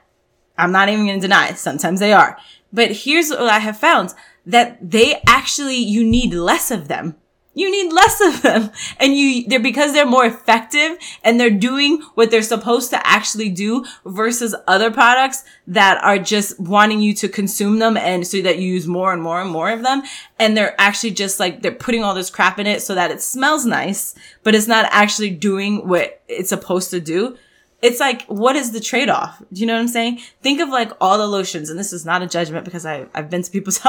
I'm 0.57 0.73
not 0.73 0.89
even 0.89 1.07
going 1.07 1.21
to 1.21 1.27
deny 1.27 1.53
sometimes 1.55 2.01
they 2.01 2.13
are. 2.13 2.39
But 2.73 2.93
here's 2.93 3.31
what 3.31 3.41
I 3.43 3.59
have 3.59 3.79
found 3.79 4.15
that 4.47 4.79
they 4.91 5.21
actually, 5.27 5.77
you 5.77 6.05
need 6.05 6.33
less 6.33 6.71
of 6.71 6.89
them. 6.89 7.17
You 7.59 7.73
need 7.73 7.93
less 7.93 8.21
of 8.21 8.43
them. 8.43 8.71
And 9.01 9.17
you, 9.17 9.47
they're 9.49 9.61
because 9.61 9.93
they're 9.93 10.07
more 10.07 10.25
effective 10.25 10.99
and 11.23 11.39
they're 11.39 11.51
doing 11.51 12.03
what 12.15 12.31
they're 12.31 12.43
supposed 12.43 12.91
to 12.91 13.07
actually 13.07 13.49
do 13.49 13.85
versus 14.05 14.55
other 14.67 14.91
products 14.91 15.45
that 15.67 16.03
are 16.03 16.19
just 16.19 16.59
wanting 16.59 17.01
you 17.01 17.15
to 17.15 17.29
consume 17.29 17.79
them 17.79 17.97
and 17.97 18.27
so 18.27 18.41
that 18.43 18.59
you 18.59 18.73
use 18.73 18.87
more 18.87 19.13
and 19.13 19.23
more 19.23 19.41
and 19.41 19.51
more 19.51 19.71
of 19.71 19.83
them. 19.83 20.03
And 20.39 20.57
they're 20.57 20.75
actually 20.81 21.13
just 21.13 21.39
like, 21.41 21.63
they're 21.63 21.73
putting 21.73 22.03
all 22.03 22.15
this 22.15 22.31
crap 22.31 22.59
in 22.59 22.67
it 22.67 22.83
so 22.83 22.95
that 22.95 23.11
it 23.11 23.23
smells 23.23 23.65
nice, 23.67 24.15
but 24.43 24.55
it's 24.55 24.69
not 24.69 24.87
actually 24.91 25.31
doing 25.31 25.87
what 25.89 26.23
it's 26.29 26.51
supposed 26.51 26.91
to 26.91 27.01
do 27.01 27.37
it's 27.81 28.01
like, 28.01 28.23
what 28.27 28.57
is 28.57 28.73
the 28.73 28.81
trade 28.81 29.09
off? 29.09 29.41
Do 29.53 29.61
you 29.61 29.67
know 29.67 29.75
what 29.75 29.81
I'm 29.81 29.89
saying? 29.89 30.19
Think 30.43 30.61
of 30.61 30.69
like 30.69 30.91
all 31.01 31.17
the 31.17 31.27
lotions, 31.27 31.71
and 31.71 31.79
this 31.79 31.93
is 31.93 32.05
not 32.05 32.23
a 32.23 32.27
judgment 32.27 32.65
because 32.65 32.85
I, 32.85 33.07
I've 33.15 33.31
been 33.31 33.43
to 33.43 33.51
people's 33.51 33.79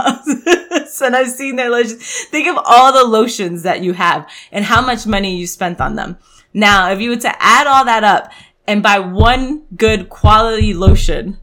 houses 0.89 1.01
and 1.01 1.15
I've 1.15 1.29
seen 1.29 1.55
their 1.55 1.69
lotions. 1.69 2.03
Think 2.25 2.48
of 2.48 2.60
all 2.65 2.93
the 2.93 3.03
lotions 3.03 3.63
that 3.63 3.81
you 3.81 3.93
have 3.93 4.29
and 4.51 4.65
how 4.65 4.81
much 4.81 5.08
money 5.08 5.36
you 5.36 5.48
spent 5.48 5.81
on 5.81 5.96
them. 5.96 6.17
Now, 6.53 6.91
if 6.91 7.00
you 7.00 7.10
were 7.12 7.17
to 7.17 7.36
add 7.39 7.67
all 7.67 7.86
that 7.86 8.03
up 8.03 8.31
and 8.67 8.84
buy 8.84 9.00
one 9.00 9.63
good 9.75 10.10
quality 10.10 10.74
lotion, 10.74 11.39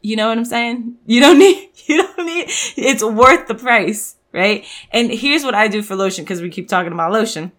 you 0.00 0.16
know 0.16 0.28
what 0.28 0.38
I'm 0.38 0.44
saying? 0.44 0.96
You 1.04 1.20
don't 1.20 1.38
need, 1.38 1.70
you 1.86 2.02
don't 2.02 2.26
need, 2.26 2.46
it's 2.76 3.04
worth 3.04 3.48
the 3.48 3.54
price, 3.54 4.16
right? 4.32 4.64
And 4.92 5.10
here's 5.10 5.44
what 5.44 5.54
I 5.54 5.68
do 5.68 5.82
for 5.82 5.94
lotion 5.94 6.24
because 6.24 6.40
we 6.40 6.48
keep 6.48 6.68
talking 6.68 6.92
about 6.92 7.12
lotion. 7.12 7.52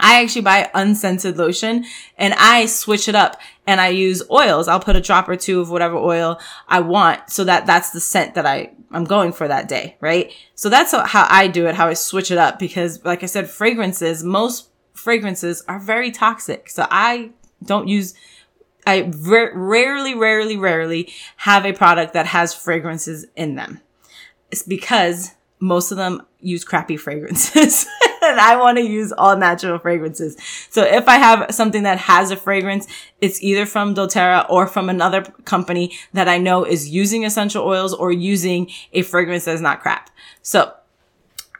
I 0.00 0.22
actually 0.22 0.42
buy 0.42 0.70
unscented 0.74 1.36
lotion 1.36 1.84
and 2.16 2.34
I 2.34 2.66
switch 2.66 3.08
it 3.08 3.14
up 3.14 3.40
and 3.66 3.80
I 3.80 3.88
use 3.88 4.22
oils. 4.30 4.68
I'll 4.68 4.80
put 4.80 4.96
a 4.96 5.00
drop 5.00 5.28
or 5.28 5.36
two 5.36 5.60
of 5.60 5.70
whatever 5.70 5.96
oil 5.96 6.40
I 6.68 6.80
want 6.80 7.30
so 7.30 7.44
that 7.44 7.66
that's 7.66 7.90
the 7.90 8.00
scent 8.00 8.34
that 8.34 8.46
I, 8.46 8.72
I'm 8.90 9.04
going 9.04 9.32
for 9.32 9.48
that 9.48 9.68
day, 9.68 9.96
right? 10.00 10.32
So 10.54 10.68
that's 10.68 10.92
how 10.92 11.26
I 11.28 11.48
do 11.48 11.66
it, 11.66 11.74
how 11.74 11.88
I 11.88 11.94
switch 11.94 12.30
it 12.30 12.38
up 12.38 12.58
because 12.58 13.04
like 13.04 13.22
I 13.22 13.26
said, 13.26 13.48
fragrances, 13.48 14.24
most 14.24 14.70
fragrances 14.92 15.62
are 15.68 15.78
very 15.78 16.10
toxic. 16.10 16.68
So 16.70 16.86
I 16.90 17.30
don't 17.64 17.88
use, 17.88 18.14
I 18.86 19.10
rarely, 19.14 20.14
rarely, 20.14 20.56
rarely 20.56 21.12
have 21.38 21.64
a 21.64 21.72
product 21.72 22.12
that 22.14 22.26
has 22.26 22.54
fragrances 22.54 23.26
in 23.36 23.54
them. 23.54 23.80
It's 24.50 24.62
because 24.62 25.34
most 25.60 25.90
of 25.90 25.96
them 25.96 26.26
use 26.40 26.64
crappy 26.64 26.96
fragrances 26.96 27.86
I 28.38 28.56
want 28.56 28.78
to 28.78 28.84
use 28.84 29.12
all 29.12 29.36
natural 29.36 29.78
fragrances. 29.78 30.36
So 30.70 30.82
if 30.82 31.08
I 31.08 31.16
have 31.16 31.54
something 31.54 31.82
that 31.84 31.98
has 31.98 32.30
a 32.30 32.36
fragrance, 32.36 32.86
it's 33.20 33.42
either 33.42 33.66
from 33.66 33.94
doTERRA 33.94 34.46
or 34.48 34.66
from 34.66 34.88
another 34.88 35.22
company 35.44 35.96
that 36.12 36.28
I 36.28 36.38
know 36.38 36.64
is 36.64 36.88
using 36.88 37.24
essential 37.24 37.64
oils 37.64 37.94
or 37.94 38.12
using 38.12 38.70
a 38.92 39.02
fragrance 39.02 39.44
that's 39.44 39.60
not 39.60 39.80
crap. 39.80 40.10
So, 40.42 40.72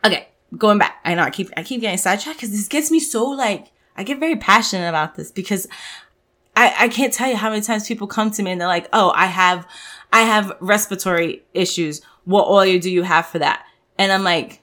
okay, 0.04 0.28
going 0.56 0.78
back. 0.78 1.00
I 1.04 1.14
know 1.14 1.22
I 1.22 1.30
keep, 1.30 1.50
I 1.56 1.62
keep 1.62 1.80
getting 1.80 1.98
sidetracked 1.98 2.38
because 2.38 2.50
this 2.50 2.68
gets 2.68 2.90
me 2.90 3.00
so 3.00 3.24
like, 3.24 3.68
I 3.96 4.02
get 4.02 4.18
very 4.18 4.36
passionate 4.36 4.88
about 4.88 5.16
this 5.16 5.30
because 5.30 5.66
I, 6.56 6.74
I 6.78 6.88
can't 6.88 7.12
tell 7.12 7.28
you 7.28 7.36
how 7.36 7.50
many 7.50 7.62
times 7.62 7.86
people 7.86 8.06
come 8.06 8.30
to 8.32 8.42
me 8.42 8.52
and 8.52 8.60
they're 8.60 8.68
like, 8.68 8.88
Oh, 8.92 9.10
I 9.14 9.26
have, 9.26 9.66
I 10.12 10.22
have 10.22 10.52
respiratory 10.60 11.42
issues. 11.54 12.02
What 12.24 12.48
oil 12.48 12.78
do 12.78 12.90
you 12.90 13.02
have 13.02 13.26
for 13.26 13.38
that? 13.38 13.64
And 13.98 14.12
I'm 14.12 14.24
like, 14.24 14.59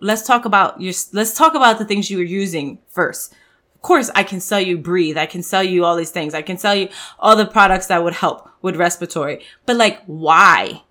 let's 0.00 0.22
talk 0.22 0.44
about 0.44 0.80
your, 0.80 0.94
let's 1.12 1.34
talk 1.34 1.54
about 1.54 1.78
the 1.78 1.84
things 1.84 2.10
you 2.10 2.18
were 2.18 2.24
using 2.24 2.78
first. 2.88 3.34
Of 3.74 3.82
course, 3.82 4.10
I 4.14 4.24
can 4.24 4.40
sell 4.40 4.60
you 4.60 4.76
breathe. 4.76 5.16
I 5.16 5.26
can 5.26 5.42
sell 5.42 5.62
you 5.62 5.84
all 5.84 5.94
these 5.94 6.10
things. 6.10 6.34
I 6.34 6.42
can 6.42 6.58
sell 6.58 6.74
you 6.74 6.88
all 7.18 7.36
the 7.36 7.46
products 7.46 7.86
that 7.86 8.02
would 8.02 8.14
help 8.14 8.50
with 8.60 8.76
respiratory. 8.76 9.44
But 9.66 9.76
like, 9.76 10.02
why 10.06 10.82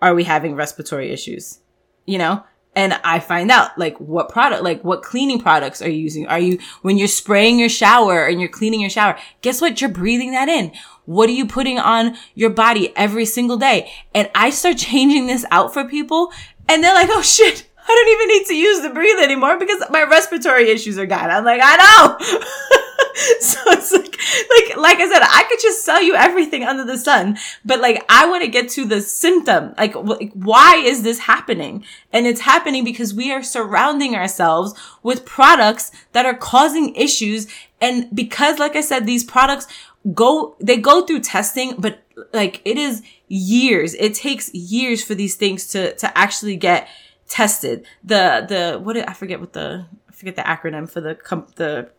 are 0.00 0.14
we 0.14 0.24
having 0.24 0.54
respiratory 0.54 1.10
issues? 1.10 1.58
You 2.06 2.18
know? 2.18 2.44
And 2.76 2.92
I 3.02 3.20
find 3.20 3.50
out 3.50 3.76
like 3.78 3.98
what 3.98 4.28
product, 4.28 4.62
like 4.62 4.84
what 4.84 5.02
cleaning 5.02 5.40
products 5.40 5.80
are 5.80 5.88
you 5.88 5.98
using? 5.98 6.28
Are 6.28 6.38
you, 6.38 6.58
when 6.82 6.98
you're 6.98 7.08
spraying 7.08 7.58
your 7.58 7.70
shower 7.70 8.26
and 8.26 8.38
you're 8.38 8.50
cleaning 8.50 8.82
your 8.82 8.90
shower, 8.90 9.18
guess 9.40 9.62
what? 9.62 9.80
You're 9.80 9.90
breathing 9.90 10.32
that 10.32 10.50
in. 10.50 10.72
What 11.06 11.30
are 11.30 11.32
you 11.32 11.46
putting 11.46 11.78
on 11.78 12.16
your 12.34 12.50
body 12.50 12.94
every 12.94 13.24
single 13.24 13.56
day? 13.56 13.90
And 14.14 14.30
I 14.34 14.50
start 14.50 14.76
changing 14.78 15.26
this 15.26 15.46
out 15.50 15.72
for 15.72 15.84
people 15.84 16.30
and 16.68 16.84
they're 16.84 16.94
like, 16.94 17.08
oh 17.10 17.22
shit, 17.22 17.66
I 17.88 17.94
don't 17.94 18.08
even 18.08 18.28
need 18.28 18.46
to 18.46 18.54
use 18.54 18.82
the 18.82 18.90
breathe 18.90 19.18
anymore 19.22 19.58
because 19.58 19.82
my 19.90 20.02
respiratory 20.02 20.70
issues 20.70 20.98
are 20.98 21.06
gone. 21.06 21.30
I'm 21.30 21.44
like, 21.44 21.60
I 21.62 21.76
know. 21.76 22.16
so 23.40 23.58
it's 23.66 23.92
like, 23.92 24.16
like, 24.50 24.76
like 24.76 24.98
I 24.98 25.08
said, 25.10 25.22
I 25.22 25.44
could 25.48 25.60
just 25.60 25.84
sell 25.84 26.02
you 26.02 26.14
everything 26.14 26.64
under 26.64 26.84
the 26.84 26.98
sun, 26.98 27.38
but 27.64 27.80
like, 27.80 28.04
I 28.08 28.28
want 28.28 28.42
to 28.42 28.48
get 28.50 28.68
to 28.70 28.84
the 28.84 29.00
symptom. 29.00 29.74
Like, 29.78 29.94
like, 29.94 30.32
why 30.32 30.76
is 30.76 31.02
this 31.02 31.20
happening? 31.20 31.84
And 32.12 32.26
it's 32.26 32.40
happening 32.40 32.84
because 32.84 33.14
we 33.14 33.32
are 33.32 33.42
surrounding 33.42 34.14
ourselves 34.14 34.74
with 35.02 35.24
products 35.24 35.92
that 36.12 36.26
are 36.26 36.36
causing 36.36 36.94
issues. 36.94 37.46
And 37.80 38.08
because, 38.14 38.58
like 38.58 38.76
I 38.76 38.80
said, 38.80 39.06
these 39.06 39.24
products 39.24 39.66
go, 40.12 40.56
they 40.60 40.76
go 40.76 41.06
through 41.06 41.20
testing, 41.20 41.74
but 41.78 42.00
like 42.32 42.62
it 42.64 42.78
is 42.78 43.02
years. 43.28 43.94
It 43.94 44.14
takes 44.14 44.52
years 44.54 45.04
for 45.04 45.14
these 45.14 45.36
things 45.36 45.66
to, 45.68 45.94
to 45.96 46.16
actually 46.16 46.56
get 46.56 46.88
tested. 47.28 47.86
The, 48.04 48.46
the, 48.48 48.78
what, 48.78 48.94
did, 48.94 49.06
I 49.06 49.12
forget 49.12 49.40
what 49.40 49.52
the, 49.52 49.86
I 50.08 50.12
forget 50.12 50.36
the 50.36 50.42
acronym 50.42 50.88
for 50.88 51.00
the, 51.00 51.18
the, 51.56 51.90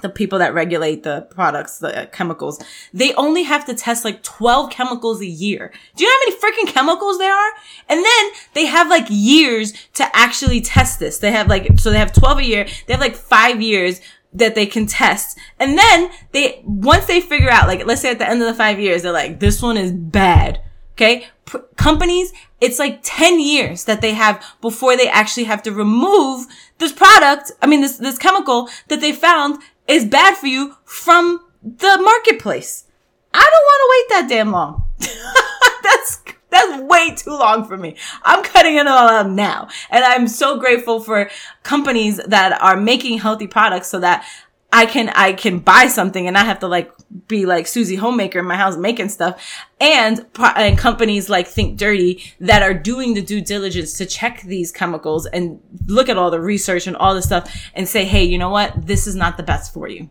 the 0.00 0.08
people 0.08 0.38
that 0.38 0.54
regulate 0.54 1.02
the 1.02 1.22
products, 1.30 1.78
the 1.78 2.08
chemicals, 2.12 2.62
they 2.92 3.14
only 3.14 3.42
have 3.42 3.64
to 3.66 3.74
test 3.74 4.04
like 4.04 4.22
12 4.22 4.70
chemicals 4.70 5.20
a 5.20 5.26
year. 5.26 5.72
Do 5.96 6.04
you 6.04 6.10
know 6.10 6.14
how 6.14 6.30
many 6.30 6.40
freaking 6.40 6.72
chemicals 6.72 7.18
there 7.18 7.34
are? 7.34 7.52
And 7.88 8.04
then 8.04 8.30
they 8.54 8.66
have 8.66 8.88
like 8.88 9.06
years 9.08 9.72
to 9.94 10.16
actually 10.16 10.60
test 10.60 10.98
this. 10.98 11.18
They 11.18 11.32
have 11.32 11.48
like, 11.48 11.78
so 11.78 11.90
they 11.90 11.98
have 11.98 12.12
12 12.12 12.38
a 12.38 12.44
year. 12.44 12.66
They 12.86 12.94
have 12.94 13.00
like 13.00 13.16
five 13.16 13.60
years 13.60 14.00
that 14.32 14.54
they 14.54 14.66
can 14.66 14.86
test. 14.86 15.38
And 15.58 15.76
then 15.76 16.10
they, 16.32 16.62
once 16.64 17.06
they 17.06 17.20
figure 17.20 17.50
out, 17.50 17.66
like, 17.66 17.84
let's 17.86 18.00
say 18.00 18.10
at 18.10 18.18
the 18.18 18.28
end 18.28 18.40
of 18.40 18.48
the 18.48 18.54
five 18.54 18.78
years, 18.78 19.02
they're 19.02 19.12
like, 19.12 19.40
this 19.40 19.60
one 19.60 19.76
is 19.76 19.92
bad. 19.92 20.62
Okay. 21.00 21.28
P- 21.46 21.58
companies, 21.76 22.30
it's 22.60 22.78
like 22.78 23.00
10 23.02 23.40
years 23.40 23.84
that 23.84 24.02
they 24.02 24.12
have 24.12 24.44
before 24.60 24.98
they 24.98 25.08
actually 25.08 25.44
have 25.44 25.62
to 25.62 25.72
remove 25.72 26.46
this 26.76 26.92
product. 26.92 27.52
I 27.62 27.66
mean, 27.66 27.80
this, 27.80 27.96
this 27.96 28.18
chemical 28.18 28.68
that 28.88 29.00
they 29.00 29.12
found 29.12 29.62
is 29.88 30.04
bad 30.04 30.36
for 30.36 30.46
you 30.46 30.76
from 30.84 31.40
the 31.62 31.98
marketplace. 32.02 32.84
I 33.32 33.38
don't 33.38 33.48
want 33.48 33.80
to 33.80 33.90
wait 33.90 34.20
that 34.20 34.28
damn 34.28 34.50
long. 34.52 34.88
That's 35.82 36.20
that's 36.50 36.82
way 36.82 37.14
too 37.14 37.30
long 37.30 37.64
for 37.64 37.76
me. 37.76 37.96
I'm 38.24 38.42
cutting 38.42 38.74
it 38.74 38.86
all 38.86 39.08
out 39.08 39.30
now. 39.30 39.68
And 39.88 40.04
I'm 40.04 40.26
so 40.26 40.58
grateful 40.58 41.00
for 41.00 41.30
companies 41.62 42.16
that 42.26 42.60
are 42.60 42.76
making 42.76 43.18
healthy 43.18 43.46
products 43.46 43.86
so 43.86 44.00
that 44.00 44.26
I 44.72 44.86
can, 44.86 45.08
I 45.10 45.32
can 45.32 45.58
buy 45.58 45.88
something 45.88 46.28
and 46.28 46.38
I 46.38 46.44
have 46.44 46.60
to 46.60 46.68
like 46.68 46.92
be 47.26 47.44
like 47.44 47.66
Susie 47.66 47.96
Homemaker 47.96 48.38
in 48.38 48.44
my 48.44 48.56
house 48.56 48.76
making 48.76 49.08
stuff 49.08 49.42
and, 49.80 50.24
and 50.38 50.78
companies 50.78 51.28
like 51.28 51.48
Think 51.48 51.76
Dirty 51.76 52.22
that 52.40 52.62
are 52.62 52.74
doing 52.74 53.14
the 53.14 53.22
due 53.22 53.40
diligence 53.40 53.94
to 53.94 54.06
check 54.06 54.42
these 54.42 54.70
chemicals 54.70 55.26
and 55.26 55.60
look 55.86 56.08
at 56.08 56.16
all 56.16 56.30
the 56.30 56.40
research 56.40 56.86
and 56.86 56.96
all 56.96 57.14
the 57.14 57.22
stuff 57.22 57.70
and 57.74 57.88
say, 57.88 58.04
Hey, 58.04 58.24
you 58.24 58.38
know 58.38 58.50
what? 58.50 58.86
This 58.86 59.06
is 59.06 59.16
not 59.16 59.36
the 59.36 59.42
best 59.42 59.74
for 59.74 59.88
you. 59.88 60.08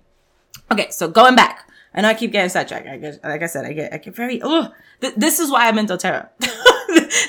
Okay. 0.72 0.90
So 0.92 1.08
going 1.08 1.36
back. 1.36 1.66
I 1.92 2.02
know 2.02 2.10
I 2.10 2.14
keep 2.14 2.32
getting 2.32 2.50
sidetracked. 2.50 2.88
I 2.88 2.98
get, 2.98 3.24
like 3.24 3.42
I 3.42 3.48
said, 3.48 3.66
I 3.66 3.74
get, 3.74 3.92
I 3.92 3.98
get 3.98 4.16
very, 4.16 4.40
oh, 4.44 4.72
th- 5.02 5.16
this 5.16 5.40
is 5.40 5.50
why 5.50 5.68
I'm 5.68 5.80
in 5.80 5.88
doTERRA. 5.88 6.30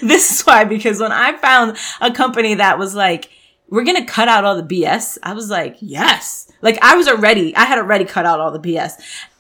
this 0.03 0.31
is 0.31 0.43
why, 0.43 0.65
because 0.65 1.01
when 1.01 1.13
I 1.13 1.35
found 1.39 1.79
a 2.03 2.13
company 2.13 2.55
that 2.55 2.79
was 2.79 2.95
like, 2.95 3.31
we're 3.71 3.85
to 3.85 4.05
cut 4.05 4.29
out 4.29 4.45
all 4.45 4.61
the 4.61 4.63
BS, 4.83 5.19
I 5.23 5.33
was 5.33 5.49
like, 5.49 5.77
yes. 5.81 6.51
Like 6.61 6.79
I 6.83 6.97
was 6.97 7.09
already, 7.09 7.55
I 7.57 7.65
had 7.65 7.79
already 7.79 8.05
cut 8.05 8.27
out 8.27 8.41
all 8.41 8.51
the 8.51 8.59
BS. 8.59 8.93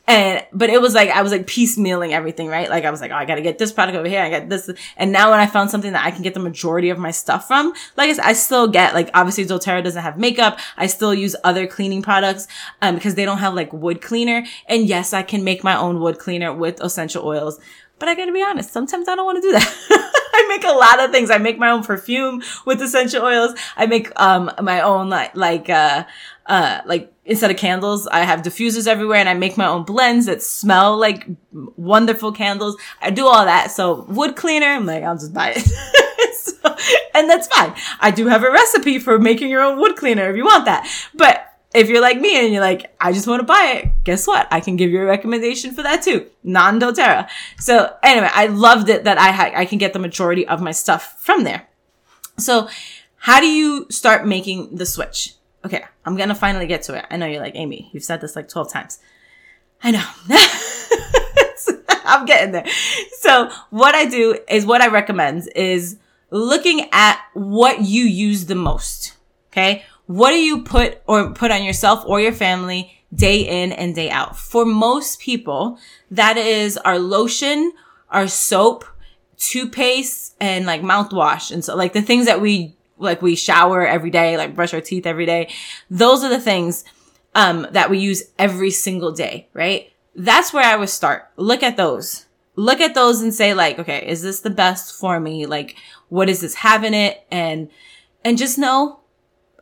And, 0.07 0.45
but 0.53 0.71
it 0.71 0.81
was 0.81 0.93
like, 0.93 1.11
I 1.11 1.23
was 1.23 1.31
like 1.31 1.47
piecemealing 1.47 2.11
everything, 2.11 2.49
right? 2.49 2.69
Like 2.69 2.85
I 2.85 2.91
was 2.91 3.01
like, 3.01 3.13
oh, 3.13 3.15
I 3.15 3.25
gotta 3.25 3.43
get 3.43 3.59
this 3.59 3.71
product 3.71 3.97
over 3.97 4.09
here. 4.09 4.21
I 4.21 4.31
got 4.31 4.49
this. 4.49 4.69
And 4.97 5.13
now 5.13 5.31
when 5.31 5.39
I 5.39 5.47
found 5.47 5.71
something 5.71 5.93
that 5.93 6.05
I 6.05 6.11
can 6.11 6.23
get 6.23 6.35
the 6.35 6.41
majority 6.41 6.91
of 6.91 6.99
my 6.99 7.13
stuff 7.13 7.47
from, 7.47 7.73
like 7.97 8.11
I 8.11 8.15
said, 8.15 8.25
I 8.25 8.33
still 8.33 8.67
get 8.67 8.95
like, 8.95 9.11
obviously 9.15 9.45
doTERRA 9.45 9.85
doesn't 9.85 10.03
have 10.03 10.19
makeup. 10.19 10.59
I 10.77 10.89
still 10.89 11.15
use 11.15 11.37
other 11.45 11.67
cleaning 11.67 12.03
products, 12.03 12.49
um, 12.83 12.97
because 12.97 13.15
they 13.15 13.25
don't 13.25 13.39
have 13.39 13.55
like 13.55 13.73
wood 13.73 14.01
cleaner. 14.01 14.45
And 14.67 14.87
yes, 14.87 15.13
I 15.13 15.23
can 15.23 15.45
make 15.45 15.63
my 15.63 15.77
own 15.77 16.01
wood 16.01 16.19
cleaner 16.19 16.53
with 16.53 16.81
essential 16.81 17.25
oils. 17.25 17.61
But 18.01 18.09
I 18.09 18.17
gotta 18.17 18.33
be 18.33 18.43
honest, 18.43 18.73
sometimes 18.73 19.09
I 19.09 19.15
don't 19.15 19.27
want 19.27 19.37
to 19.37 19.43
do 19.43 19.53
that. 19.53 20.13
I 20.41 20.49
make 20.49 20.65
a 20.65 20.73
lot 20.73 21.01
of 21.01 21.11
things. 21.11 21.31
I 21.31 21.39
make 21.39 21.59
my 21.59 21.71
own 21.71 21.83
perfume 21.83 22.43
with 22.65 22.81
essential 22.83 23.23
oils. 23.23 23.55
I 23.77 23.87
make 23.87 24.11
um 24.21 24.51
my 24.63 24.81
own 24.81 25.09
like 25.09 25.37
like 25.37 25.69
uh 25.69 26.05
uh 26.47 26.81
like 26.87 27.13
instead 27.25 27.51
of 27.51 27.57
candles, 27.57 28.09
I 28.09 28.21
have 28.21 28.43
diffusers 28.43 28.87
everywhere 28.87 29.19
and 29.19 29.29
I 29.29 29.35
make 29.35 29.57
my 29.57 29.67
own 29.67 29.85
blends 29.85 30.27
that 30.27 30.43
smell 30.43 30.97
like 30.97 31.27
wonderful 31.77 32.33
candles. 32.33 32.77
I 33.01 33.11
do 33.11 33.27
all 33.27 33.45
that. 33.45 33.71
So 33.71 34.05
wood 34.09 34.37
cleaner, 34.37 34.67
I'm 34.67 34.87
like, 34.87 35.05
I'll 35.05 35.17
just 35.17 35.33
buy 35.33 35.55
it. 35.57 36.35
so, 36.35 36.77
and 37.15 37.31
that's 37.31 37.47
fine. 37.47 37.75
I 38.01 38.11
do 38.11 38.27
have 38.27 38.43
a 38.43 38.51
recipe 38.51 38.99
for 38.99 39.19
making 39.19 39.51
your 39.51 39.63
own 39.63 39.79
wood 39.79 39.97
cleaner 39.97 40.29
if 40.31 40.37
you 40.37 40.45
want 40.45 40.65
that. 40.65 40.89
But 41.15 41.50
if 41.73 41.89
you're 41.89 42.01
like 42.01 42.21
me 42.21 42.45
and 42.45 42.53
you're 42.53 42.63
like, 42.63 42.95
I 43.01 43.13
just 43.13 43.27
want 43.27 43.41
to 43.41 43.47
buy 43.47 43.75
it, 43.77 44.05
guess 44.05 44.27
what? 44.27 44.49
I 44.51 44.61
can 44.61 44.77
give 44.77 44.91
you 44.91 45.03
a 45.03 45.05
recommendation 45.05 45.73
for 45.73 45.83
that 45.83 46.03
too. 46.03 46.27
Non 46.43 46.81
doTERRA. 46.81 47.29
So 47.59 47.95
anyway, 48.03 48.29
I 48.33 48.47
loved 48.47 48.89
it 48.89 49.05
that 49.05 49.19
I 49.19 49.31
ha- 49.31 49.53
I 49.55 49.65
can 49.67 49.79
get 49.79 49.93
the 49.93 49.99
majority 49.99 50.47
of 50.47 50.61
my 50.61 50.73
stuff 50.73 51.17
from 51.21 51.45
there. 51.45 51.69
So 52.39 52.69
how 53.17 53.41
do 53.41 53.47
you 53.47 53.87
start 53.91 54.27
making 54.27 54.77
the 54.77 54.87
switch? 54.87 55.35
Okay. 55.65 55.85
I'm 56.05 56.17
to 56.17 56.35
finally 56.35 56.67
get 56.67 56.83
to 56.85 56.97
it. 56.97 57.05
I 57.11 57.17
know 57.17 57.27
you're 57.27 57.43
like, 57.43 57.55
Amy, 57.55 57.91
you've 57.93 58.05
said 58.05 58.21
this 58.21 58.35
like 58.35 58.49
12 58.49 58.73
times. 58.73 58.99
I 59.83 59.91
know. 59.91 60.05
I'm 62.05 62.27
getting 62.27 62.53
there. 62.53 62.67
So 63.19 63.51
what 63.69 63.95
I 63.95 64.07
do 64.07 64.39
is 64.49 64.67
what 64.67 64.81
I 64.81 64.89
recommend 64.89 65.49
is 65.55 65.99
looking 66.31 66.89
at 66.93 67.21
what 67.35 67.83
you 67.83 68.05
use 68.05 68.47
the 68.47 68.55
most. 68.55 69.17
Okay. 69.53 69.85
What 70.11 70.31
do 70.31 70.39
you 70.39 70.63
put 70.63 71.01
or 71.07 71.31
put 71.31 71.53
on 71.53 71.63
yourself 71.63 72.03
or 72.05 72.21
your 72.21 72.33
family 72.33 73.01
day 73.15 73.43
in 73.43 73.71
and 73.71 73.95
day 73.95 74.11
out? 74.11 74.37
For 74.37 74.65
most 74.65 75.21
people, 75.21 75.79
that 76.11 76.37
is 76.37 76.77
our 76.79 76.99
lotion, 76.99 77.73
our 78.09 78.27
soap, 78.27 78.85
toothpaste, 79.37 80.35
and 80.41 80.67
like 80.67 80.83
mouthwash. 80.83 81.53
And 81.53 81.65
so 81.65 81.77
like 81.77 81.93
the 81.93 82.03
things 82.03 82.27
that 82.27 82.41
we, 82.41 82.75
like 82.99 83.23
we 83.23 83.37
shower 83.37 83.87
every 83.87 84.11
day, 84.11 84.37
like 84.37 84.57
brush 84.57 84.75
our 84.75 84.81
teeth 84.81 85.07
every 85.07 85.27
day. 85.27 85.49
Those 85.89 86.25
are 86.25 86.29
the 86.29 86.41
things, 86.41 86.83
um, 87.37 87.69
that 87.71 87.89
we 87.89 88.01
use 88.01 88.25
every 88.37 88.73
single 88.73 89.13
day, 89.13 89.47
right? 89.53 89.93
That's 90.17 90.53
where 90.53 90.65
I 90.65 90.75
would 90.75 90.89
start. 90.89 91.31
Look 91.37 91.63
at 91.63 91.77
those. 91.77 92.27
Look 92.57 92.81
at 92.81 92.97
those 92.97 93.21
and 93.21 93.33
say 93.33 93.55
like, 93.55 93.79
okay, 93.79 94.05
is 94.09 94.23
this 94.23 94.41
the 94.41 94.51
best 94.51 94.93
for 94.93 95.21
me? 95.21 95.47
Like, 95.47 95.77
what 96.09 96.27
does 96.27 96.41
this 96.41 96.57
have 96.57 96.83
in 96.83 96.95
it? 96.95 97.25
And, 97.31 97.71
and 98.25 98.37
just 98.37 98.59
know 98.59 99.00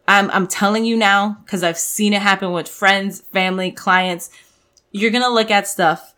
I'm, 0.08 0.30
I'm 0.30 0.46
telling 0.46 0.86
you 0.86 0.96
now, 0.96 1.36
cause 1.46 1.62
I've 1.62 1.78
seen 1.78 2.14
it 2.14 2.22
happen 2.22 2.52
with 2.52 2.66
friends, 2.66 3.20
family, 3.20 3.70
clients. 3.70 4.30
You're 4.90 5.10
going 5.10 5.22
to 5.22 5.28
look 5.28 5.50
at 5.50 5.68
stuff 5.68 6.14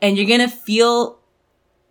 and 0.00 0.16
you're 0.16 0.26
going 0.26 0.40
to 0.40 0.48
feel 0.48 1.20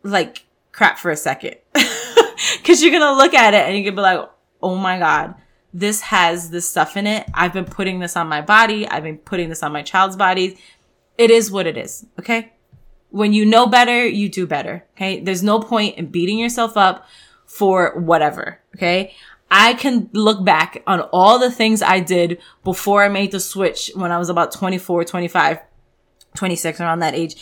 like 0.02 0.46
crap 0.72 0.98
for 0.98 1.12
a 1.12 1.16
second. 1.16 1.56
cause 1.76 2.82
you're 2.82 2.92
going 2.92 3.02
to 3.02 3.16
look 3.16 3.36
at 3.36 3.54
it 3.54 3.68
and 3.68 3.76
you're 3.76 3.84
going 3.84 3.96
to 3.96 3.98
be 3.98 4.02
like, 4.02 4.30
Oh 4.63 4.76
my 4.76 4.98
God, 4.98 5.36
this 5.74 6.02
has 6.02 6.50
this 6.50 6.68
stuff 6.68 6.98
in 6.98 7.06
it. 7.06 7.30
I've 7.36 7.54
been 7.54 7.66
putting 7.66 8.00
this 8.00 8.18
on 8.18 8.28
my 8.28 8.42
body. 8.42 8.88
I've 8.88 9.04
been 9.04 9.20
putting 9.20 9.50
this 9.50 9.62
on 9.62 9.72
my 9.72 9.84
child's 9.84 10.16
body. 10.16 10.58
It 11.20 11.30
is 11.30 11.52
what 11.52 11.68
it 11.68 11.78
is. 11.78 12.06
Okay. 12.20 12.54
When 13.10 13.32
you 13.32 13.46
know 13.46 13.68
better, 13.68 14.08
you 14.08 14.28
do 14.28 14.48
better. 14.48 14.86
Okay. 14.96 15.20
There's 15.20 15.44
no 15.44 15.60
point 15.60 15.98
in 15.98 16.08
beating 16.08 16.39
yourself 16.39 16.78
up 16.78 17.06
for 17.46 18.00
whatever. 18.00 18.60
Okay. 18.76 19.13
I 19.56 19.76
can 19.76 20.10
look 20.13 20.44
back 20.44 20.82
on 20.88 21.02
all 21.13 21.38
the 21.38 21.52
things 21.52 21.84
I 21.84 22.00
did 22.00 22.42
before 22.63 23.04
I 23.04 23.08
made 23.08 23.32
the 23.32 23.39
switch 23.39 23.92
when 23.94 24.12
I 24.12 24.18
was 24.18 24.30
about 24.30 24.52
24, 24.52 25.06
25, 25.06 25.60
26, 26.36 26.82
around 26.82 27.00
that 27.00 27.13
age. 27.13 27.36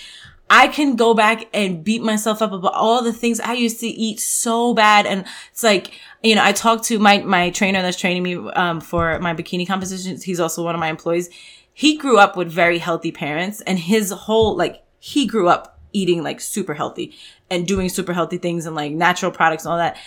I 0.50 0.68
can 0.68 0.98
go 0.98 1.14
back 1.14 1.48
and 1.54 1.86
beat 1.86 2.02
myself 2.02 2.42
up 2.42 2.52
about 2.52 2.74
all 2.74 3.02
the 3.02 3.14
things 3.14 3.40
I 3.40 3.54
used 3.54 3.80
to 3.80 3.88
eat 3.88 4.20
so 4.20 4.74
bad. 4.74 5.06
And 5.06 5.24
it's 5.54 5.64
like, 5.64 5.94
you 6.22 6.36
know, 6.36 6.44
I 6.44 6.52
talked 6.52 6.84
to 6.88 7.00
my, 7.00 7.20
my 7.20 7.50
trainer 7.50 7.82
that's 7.82 7.98
training 7.98 8.24
me, 8.24 8.36
um, 8.36 8.82
for 8.82 9.18
my 9.20 9.34
bikini 9.34 9.66
competitions. 9.66 10.24
He's 10.24 10.42
also 10.42 10.66
one 10.66 10.76
of 10.76 10.82
my 10.82 10.90
employees. 10.90 11.30
He 11.72 11.96
grew 11.96 12.18
up 12.18 12.36
with 12.36 12.52
very 12.52 12.80
healthy 12.80 13.14
parents 13.14 13.62
and 13.62 13.80
his 13.80 14.12
whole, 14.12 14.58
like, 14.58 14.84
he 15.00 15.26
grew 15.26 15.48
up 15.48 15.80
eating 15.94 16.24
like 16.24 16.40
super 16.40 16.74
healthy 16.74 17.14
and 17.50 17.68
doing 17.68 17.90
super 17.90 18.14
healthy 18.14 18.38
things 18.38 18.66
and 18.66 18.76
like 18.76 18.92
natural 18.92 19.32
products 19.32 19.66
and 19.66 19.72
all 19.72 19.78
that. 19.78 19.98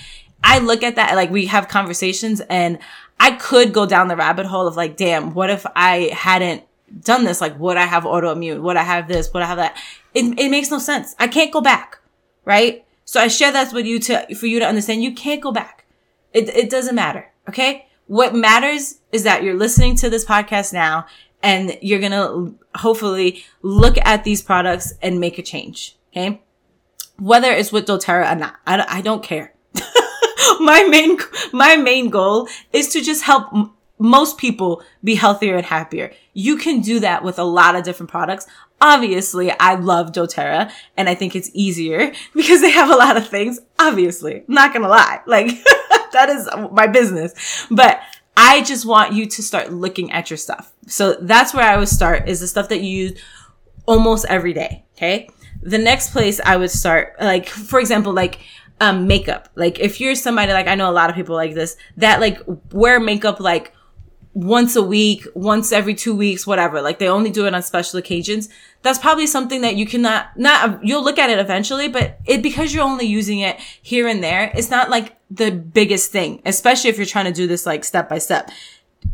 I 0.46 0.58
look 0.58 0.82
at 0.82 0.96
that, 0.96 1.16
like 1.16 1.30
we 1.30 1.46
have 1.46 1.68
conversations 1.68 2.40
and 2.42 2.78
I 3.18 3.32
could 3.32 3.72
go 3.72 3.86
down 3.86 4.08
the 4.08 4.16
rabbit 4.16 4.44
hole 4.44 4.66
of 4.66 4.76
like, 4.76 4.96
damn, 4.96 5.32
what 5.32 5.48
if 5.48 5.64
I 5.74 6.10
hadn't 6.12 6.64
done 7.00 7.24
this? 7.24 7.40
Like, 7.40 7.58
would 7.58 7.78
I 7.78 7.86
have 7.86 8.04
autoimmune? 8.04 8.60
Would 8.60 8.76
I 8.76 8.82
have 8.82 9.08
this? 9.08 9.32
Would 9.32 9.42
I 9.42 9.46
have 9.46 9.56
that? 9.56 9.76
It, 10.12 10.38
it 10.38 10.50
makes 10.50 10.70
no 10.70 10.78
sense. 10.78 11.16
I 11.18 11.28
can't 11.28 11.50
go 11.50 11.62
back. 11.62 11.98
Right. 12.44 12.84
So 13.06 13.20
I 13.20 13.28
share 13.28 13.52
that 13.52 13.72
with 13.72 13.86
you 13.86 13.98
to, 14.00 14.34
for 14.34 14.46
you 14.46 14.58
to 14.58 14.66
understand 14.66 15.02
you 15.02 15.14
can't 15.14 15.40
go 15.40 15.50
back. 15.50 15.86
It, 16.34 16.50
it 16.50 16.68
doesn't 16.68 16.94
matter. 16.94 17.32
Okay. 17.48 17.88
What 18.06 18.34
matters 18.34 19.00
is 19.12 19.22
that 19.22 19.42
you're 19.42 19.56
listening 19.56 19.96
to 19.96 20.10
this 20.10 20.26
podcast 20.26 20.74
now 20.74 21.06
and 21.42 21.78
you're 21.80 22.00
going 22.00 22.12
to 22.12 22.58
hopefully 22.74 23.44
look 23.62 23.96
at 24.04 24.24
these 24.24 24.42
products 24.42 24.92
and 25.00 25.18
make 25.18 25.38
a 25.38 25.42
change. 25.42 25.96
Okay. 26.12 26.42
Whether 27.18 27.50
it's 27.50 27.72
with 27.72 27.86
doTERRA 27.86 28.30
or 28.30 28.36
not, 28.36 28.56
I, 28.66 28.84
I 28.88 29.00
don't 29.00 29.22
care. 29.22 29.53
My 30.64 30.84
main, 30.84 31.18
my 31.52 31.76
main 31.76 32.10
goal 32.10 32.48
is 32.72 32.88
to 32.88 33.00
just 33.00 33.22
help 33.22 33.52
m- 33.54 33.72
most 33.98 34.38
people 34.38 34.82
be 35.02 35.14
healthier 35.14 35.56
and 35.56 35.66
happier. 35.66 36.12
You 36.32 36.56
can 36.56 36.80
do 36.80 37.00
that 37.00 37.22
with 37.22 37.38
a 37.38 37.44
lot 37.44 37.76
of 37.76 37.84
different 37.84 38.10
products. 38.10 38.46
Obviously, 38.80 39.52
I 39.52 39.74
love 39.76 40.12
doTERRA 40.12 40.70
and 40.96 41.08
I 41.08 41.14
think 41.14 41.36
it's 41.36 41.50
easier 41.54 42.12
because 42.34 42.60
they 42.60 42.70
have 42.70 42.90
a 42.90 42.96
lot 42.96 43.16
of 43.16 43.28
things. 43.28 43.60
Obviously, 43.78 44.38
I'm 44.38 44.54
not 44.54 44.72
gonna 44.72 44.88
lie. 44.88 45.20
Like, 45.26 45.46
that 46.12 46.28
is 46.28 46.48
my 46.72 46.86
business. 46.86 47.66
But 47.70 48.00
I 48.36 48.62
just 48.62 48.84
want 48.84 49.12
you 49.12 49.26
to 49.26 49.42
start 49.42 49.72
looking 49.72 50.10
at 50.10 50.28
your 50.28 50.36
stuff. 50.36 50.72
So 50.86 51.14
that's 51.20 51.54
where 51.54 51.64
I 51.64 51.76
would 51.76 51.88
start 51.88 52.28
is 52.28 52.40
the 52.40 52.48
stuff 52.48 52.68
that 52.70 52.80
you 52.80 53.08
use 53.08 53.22
almost 53.86 54.26
every 54.28 54.52
day. 54.52 54.84
Okay. 54.96 55.28
The 55.62 55.78
next 55.78 56.12
place 56.12 56.40
I 56.44 56.56
would 56.56 56.70
start, 56.70 57.14
like, 57.20 57.48
for 57.48 57.78
example, 57.78 58.12
like, 58.12 58.40
um, 58.80 59.06
makeup. 59.06 59.48
Like 59.54 59.78
if 59.78 60.00
you're 60.00 60.14
somebody 60.14 60.52
like 60.52 60.66
I 60.66 60.74
know 60.74 60.90
a 60.90 60.92
lot 60.92 61.10
of 61.10 61.16
people 61.16 61.34
like 61.34 61.54
this 61.54 61.76
that 61.96 62.20
like 62.20 62.40
wear 62.72 63.00
makeup 63.00 63.40
like 63.40 63.72
once 64.34 64.74
a 64.74 64.82
week, 64.82 65.26
once 65.34 65.70
every 65.70 65.94
two 65.94 66.14
weeks, 66.14 66.46
whatever. 66.46 66.82
Like 66.82 66.98
they 66.98 67.08
only 67.08 67.30
do 67.30 67.46
it 67.46 67.54
on 67.54 67.62
special 67.62 68.00
occasions. 68.00 68.48
That's 68.82 68.98
probably 68.98 69.28
something 69.28 69.60
that 69.60 69.76
you 69.76 69.86
cannot, 69.86 70.36
not, 70.36 70.84
you'll 70.84 71.04
look 71.04 71.18
at 71.18 71.30
it 71.30 71.38
eventually, 71.38 71.88
but 71.88 72.18
it, 72.26 72.42
because 72.42 72.74
you're 72.74 72.84
only 72.84 73.06
using 73.06 73.38
it 73.38 73.58
here 73.80 74.08
and 74.08 74.22
there, 74.22 74.50
it's 74.54 74.70
not 74.70 74.90
like 74.90 75.16
the 75.30 75.52
biggest 75.52 76.10
thing, 76.10 76.42
especially 76.44 76.90
if 76.90 76.96
you're 76.96 77.06
trying 77.06 77.26
to 77.26 77.32
do 77.32 77.46
this 77.46 77.64
like 77.64 77.84
step 77.84 78.08
by 78.08 78.18
step. 78.18 78.50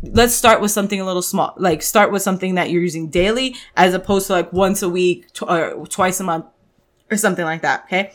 Let's 0.01 0.33
start 0.33 0.59
with 0.59 0.71
something 0.71 0.99
a 0.99 1.05
little 1.05 1.21
small, 1.21 1.53
like 1.57 1.83
start 1.83 2.11
with 2.11 2.23
something 2.23 2.55
that 2.55 2.71
you're 2.71 2.81
using 2.81 3.09
daily 3.09 3.55
as 3.77 3.93
opposed 3.93 4.25
to 4.27 4.33
like 4.33 4.51
once 4.51 4.81
a 4.81 4.89
week 4.89 5.31
tw- 5.33 5.43
or 5.43 5.85
twice 5.87 6.19
a 6.19 6.23
month 6.23 6.45
or 7.11 7.17
something 7.17 7.45
like 7.45 7.61
that. 7.61 7.83
Okay. 7.83 8.13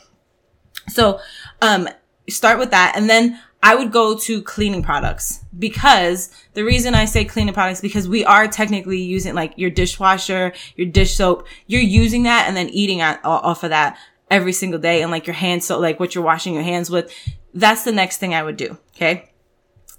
So, 0.89 1.21
um, 1.63 1.89
start 2.29 2.59
with 2.59 2.71
that. 2.71 2.95
And 2.97 3.09
then 3.09 3.41
I 3.63 3.75
would 3.75 3.91
go 3.91 4.17
to 4.17 4.43
cleaning 4.43 4.83
products 4.83 5.41
because 5.59 6.31
the 6.55 6.65
reason 6.65 6.95
I 6.95 7.05
say 7.05 7.25
cleaning 7.25 7.55
products 7.55 7.81
because 7.81 8.09
we 8.09 8.25
are 8.25 8.47
technically 8.47 9.01
using 9.01 9.35
like 9.35 9.55
your 9.57 9.71
dishwasher, 9.71 10.53
your 10.77 10.87
dish 10.87 11.15
soap. 11.17 11.47
You're 11.67 11.81
using 11.81 12.25
that 12.25 12.47
and 12.47 12.57
then 12.57 12.69
eating 12.69 13.03
off 13.03 13.65
of 13.65 13.71
that 13.71 13.99
every 14.31 14.53
single 14.53 14.79
day 14.79 15.03
and 15.03 15.11
like 15.11 15.27
your 15.27 15.35
hands 15.35 15.67
so 15.67 15.79
like 15.79 15.99
what 15.99 16.15
you're 16.15 16.25
washing 16.25 16.55
your 16.55 16.63
hands 16.63 16.91
with. 16.91 17.13
That's 17.55 17.85
the 17.85 17.93
next 17.93 18.19
thing 18.19 18.35
I 18.35 18.43
would 18.43 18.57
do. 18.57 18.79
Okay. 18.95 19.31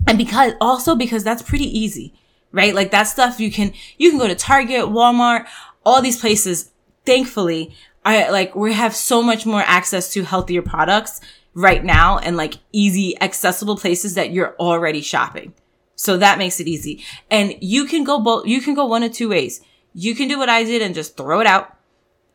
And 0.07 0.17
because 0.17 0.53
also 0.61 0.95
because 0.95 1.23
that's 1.23 1.41
pretty 1.41 1.65
easy, 1.77 2.13
right? 2.51 2.75
Like 2.75 2.91
that 2.91 3.03
stuff 3.03 3.39
you 3.39 3.51
can, 3.51 3.73
you 3.97 4.11
can 4.11 4.19
go 4.19 4.27
to 4.27 4.35
Target, 4.35 4.85
Walmart, 4.85 5.45
all 5.85 6.01
these 6.01 6.19
places. 6.19 6.71
Thankfully, 7.05 7.73
I 8.07 8.29
like 8.29 8.55
we 8.55 8.71
have 8.71 8.95
so 8.95 9.21
much 9.21 9.45
more 9.45 9.61
access 9.61 10.13
to 10.13 10.23
healthier 10.23 10.61
products 10.61 11.19
right 11.53 11.83
now 11.83 12.19
and 12.19 12.37
like 12.37 12.55
easy 12.71 13.19
accessible 13.21 13.75
places 13.75 14.13
that 14.13 14.31
you're 14.31 14.55
already 14.59 15.01
shopping. 15.01 15.53
So 15.95 16.15
that 16.17 16.37
makes 16.37 16.59
it 16.61 16.67
easy. 16.67 17.03
And 17.29 17.55
you 17.59 17.85
can 17.85 18.05
go 18.05 18.19
both, 18.19 18.45
you 18.45 18.61
can 18.61 18.75
go 18.75 18.85
one 18.85 19.03
of 19.03 19.11
two 19.11 19.27
ways. 19.27 19.59
You 19.93 20.15
can 20.15 20.29
do 20.29 20.37
what 20.37 20.47
I 20.47 20.63
did 20.63 20.81
and 20.81 20.95
just 20.95 21.17
throw 21.17 21.41
it 21.41 21.47
out 21.47 21.75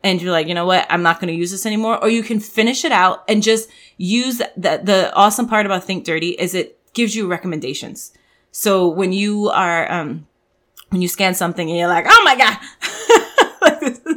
and 0.03 0.21
you're 0.21 0.31
like, 0.31 0.47
you 0.47 0.53
know 0.53 0.65
what? 0.65 0.85
I'm 0.89 1.01
not 1.01 1.19
going 1.19 1.33
to 1.33 1.39
use 1.39 1.49
this 1.49 1.65
anymore. 1.65 1.99
Or 2.03 2.09
you 2.09 2.21
can 2.21 2.39
finish 2.39 2.83
it 2.83 2.91
out 2.91 3.23
and 3.27 3.41
just 3.41 3.69
use 3.97 4.39
the, 4.39 4.81
the 4.83 5.11
awesome 5.15 5.47
part 5.47 5.65
about 5.65 5.85
Think 5.85 6.03
Dirty 6.03 6.31
is 6.31 6.53
it 6.53 6.77
gives 6.93 7.15
you 7.15 7.25
recommendations. 7.25 8.11
So 8.51 8.89
when 8.89 9.13
you 9.13 9.49
are, 9.49 9.91
um, 9.91 10.27
when 10.89 11.01
you 11.01 11.07
scan 11.07 11.33
something 11.33 11.67
and 11.67 11.79
you're 11.79 11.87
like, 11.87 12.05
oh 12.07 12.21
my 12.23 12.35
God, 12.35 12.57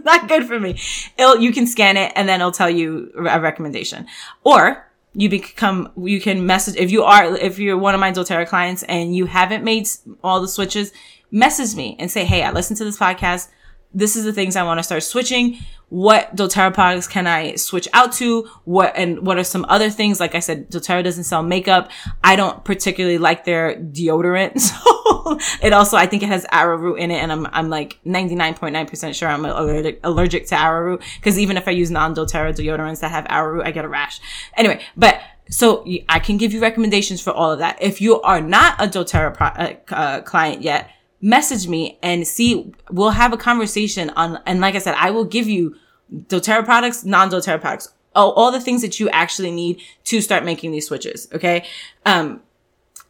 not 0.07 0.29
good 0.29 0.47
for 0.47 0.59
me. 0.59 0.79
It'll, 1.19 1.37
you 1.37 1.53
can 1.53 1.67
scan 1.67 1.99
it 1.99 2.13
and 2.17 2.27
then 2.27 2.41
it'll 2.41 2.53
tell 2.53 2.71
you 2.71 3.13
a 3.19 3.39
recommendation. 3.39 4.07
Or 4.45 4.91
you 5.13 5.29
become, 5.29 5.93
you 5.97 6.21
can 6.21 6.47
message, 6.47 6.77
if 6.77 6.91
you 6.91 7.03
are, 7.03 7.37
if 7.37 7.59
you're 7.59 7.77
one 7.77 7.95
of 7.95 8.01
my 8.01 8.13
doTERRA 8.13 8.49
clients 8.49 8.83
and 8.85 9.15
you 9.15 9.27
haven't 9.27 9.65
made 9.65 9.89
all 10.25 10.41
the 10.41 10.49
switches, 10.49 10.93
message 11.31 11.77
me 11.77 11.97
and 11.99 12.11
say, 12.11 12.25
Hey, 12.25 12.43
I 12.43 12.53
listened 12.53 12.79
to 12.79 12.85
this 12.85 12.99
podcast 12.99 13.49
this 13.95 14.17
is 14.17 14.25
the 14.25 14.33
things 14.33 14.57
I 14.57 14.63
want 14.63 14.79
to 14.79 14.83
start 14.83 15.03
switching. 15.03 15.59
What 15.89 16.35
doTERRA 16.35 16.75
products 16.75 17.07
can 17.07 17.29
I 17.29 17.55
switch 17.55 17.87
out 17.93 18.13
to? 18.15 18.49
What, 18.65 18.93
and 18.97 19.25
what 19.25 19.39
are 19.39 19.45
some 19.45 19.65
other 19.69 19.89
things? 19.89 20.19
Like 20.19 20.35
I 20.35 20.41
said, 20.41 20.69
doTERRA 20.69 21.05
doesn't 21.05 21.25
sell 21.25 21.45
makeup. 21.45 21.91
I 22.25 22.35
don't 22.35 22.65
particularly 22.65 23.19
like 23.19 23.45
their 23.45 23.77
deodorant. 23.77 24.73
So 25.27 25.39
it 25.63 25.73
also, 25.73 25.97
I 25.97 26.07
think 26.07 26.23
it 26.23 26.29
has 26.29 26.47
arrowroot 26.53 26.99
in 26.99 27.11
it. 27.11 27.17
And 27.17 27.33
I'm, 27.33 27.47
I'm 27.53 27.69
like 27.69 27.99
99.9% 28.05 29.15
sure 29.15 29.29
I'm 29.29 29.45
allergic, 29.45 30.01
allergic 30.05 30.47
to 30.49 30.61
arrowroot. 30.61 31.03
Cause 31.23 31.39
even 31.39 31.57
if 31.57 31.67
I 31.67 31.73
use 31.73 31.91
non-doTERRA 31.91 32.55
deodorants 32.55 33.01
that 33.01 33.11
have 33.11 33.27
arrowroot, 33.29 33.67
I 33.67 33.71
get 33.71 33.85
a 33.85 33.89
rash. 33.89 34.21
Anyway, 34.57 34.81
but 34.97 35.21
so 35.49 35.85
I 36.09 36.19
can 36.19 36.37
give 36.37 36.53
you 36.53 36.61
recommendations 36.61 37.21
for 37.21 37.33
all 37.33 37.53
of 37.53 37.61
that. 37.61 37.81
If 37.81 38.01
you 38.01 38.21
are 38.23 38.41
not 38.41 38.81
a 38.81 38.87
doTERRA 38.87 39.35
pro- 39.35 39.47
uh, 39.47 39.75
uh 39.91 40.21
client 40.23 40.63
yet, 40.63 40.91
message 41.21 41.69
me 41.69 41.99
and 42.03 42.27
see, 42.27 42.73
we'll 42.91 43.11
have 43.11 43.33
a 43.33 43.37
conversation 43.37 44.11
on, 44.11 44.41
and 44.47 44.61
like 44.61 44.75
I 44.75 44.79
said, 44.79 44.95
I 44.99 45.11
will 45.11 45.25
give 45.25 45.49
you 45.49 45.77
doTERRA 46.13 46.65
products, 46.65 47.05
non-doTERRA 47.05 47.61
products, 47.61 47.93
all, 48.15 48.33
all 48.33 48.53
the 48.53 48.61
things 48.61 48.83
that 48.83 49.01
you 49.01 49.09
actually 49.11 49.51
need 49.51 49.81
to 50.05 50.21
start 50.21 50.45
making 50.45 50.73
these 50.73 50.87
switches. 50.87 51.29
Okay. 51.33 51.67
Um, 52.05 52.41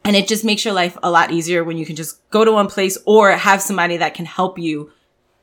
and 0.05 0.15
it 0.15 0.29
just 0.29 0.45
makes 0.45 0.65
your 0.65 0.75
life 0.75 0.97
a 1.03 1.11
lot 1.11 1.33
easier 1.33 1.65
when 1.65 1.77
you 1.77 1.85
can 1.85 1.97
just 1.97 2.29
go 2.31 2.45
to 2.45 2.53
one 2.53 2.69
place 2.69 2.97
or 3.07 3.33
have 3.33 3.61
somebody 3.61 3.97
that 3.97 4.15
can 4.15 4.25
help 4.25 4.59
you 4.59 4.93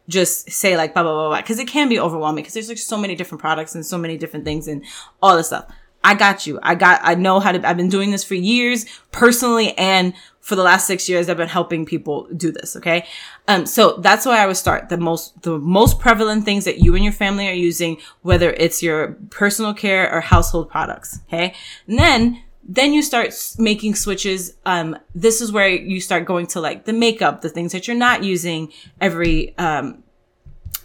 just 0.09 0.49
say 0.51 0.75
like 0.75 0.93
blah 0.93 1.03
blah 1.03 1.13
blah 1.13 1.27
blah 1.29 1.41
because 1.41 1.59
it 1.59 1.67
can 1.67 1.87
be 1.87 1.99
overwhelming 1.99 2.43
because 2.43 2.53
there's 2.53 2.67
like 2.69 2.77
so 2.77 2.97
many 2.97 3.15
different 3.15 3.41
products 3.41 3.73
and 3.73 3.85
so 3.85 3.97
many 3.97 4.17
different 4.17 4.45
things 4.45 4.67
and 4.67 4.83
all 5.21 5.35
this 5.35 5.47
stuff. 5.47 5.65
I 6.03 6.15
got 6.15 6.45
you. 6.45 6.59
I 6.61 6.75
got, 6.75 6.99
I 7.03 7.15
know 7.15 7.39
how 7.39 7.53
to, 7.53 7.67
I've 7.67 7.77
been 7.77 7.89
doing 7.89 8.11
this 8.11 8.23
for 8.23 8.35
years 8.35 8.85
personally 9.11 9.77
and 9.77 10.13
for 10.43 10.57
the 10.57 10.61
last 10.61 10.85
six 10.85 11.07
years, 11.07 11.29
I've 11.29 11.37
been 11.37 11.47
helping 11.47 11.85
people 11.85 12.27
do 12.35 12.51
this. 12.51 12.75
Okay. 12.75 13.07
Um, 13.47 13.65
so 13.65 13.93
that's 14.01 14.25
why 14.25 14.43
I 14.43 14.45
would 14.45 14.57
start 14.57 14.89
the 14.89 14.97
most, 14.97 15.41
the 15.41 15.57
most 15.57 15.99
prevalent 15.99 16.43
things 16.43 16.65
that 16.65 16.79
you 16.79 16.95
and 16.95 17.03
your 17.03 17.13
family 17.13 17.47
are 17.47 17.53
using, 17.53 17.97
whether 18.23 18.51
it's 18.51 18.83
your 18.83 19.17
personal 19.29 19.73
care 19.73 20.13
or 20.13 20.19
household 20.19 20.69
products. 20.69 21.21
Okay. 21.27 21.53
And 21.87 21.97
then, 21.97 22.43
then 22.61 22.91
you 22.91 23.01
start 23.01 23.33
making 23.57 23.95
switches. 23.95 24.55
Um, 24.65 24.97
this 25.15 25.39
is 25.39 25.53
where 25.53 25.69
you 25.69 26.01
start 26.01 26.25
going 26.25 26.47
to 26.47 26.59
like 26.59 26.83
the 26.83 26.93
makeup, 26.93 27.39
the 27.39 27.49
things 27.49 27.71
that 27.71 27.87
you're 27.87 27.95
not 27.95 28.25
using 28.25 28.73
every, 28.99 29.57
um, 29.57 30.03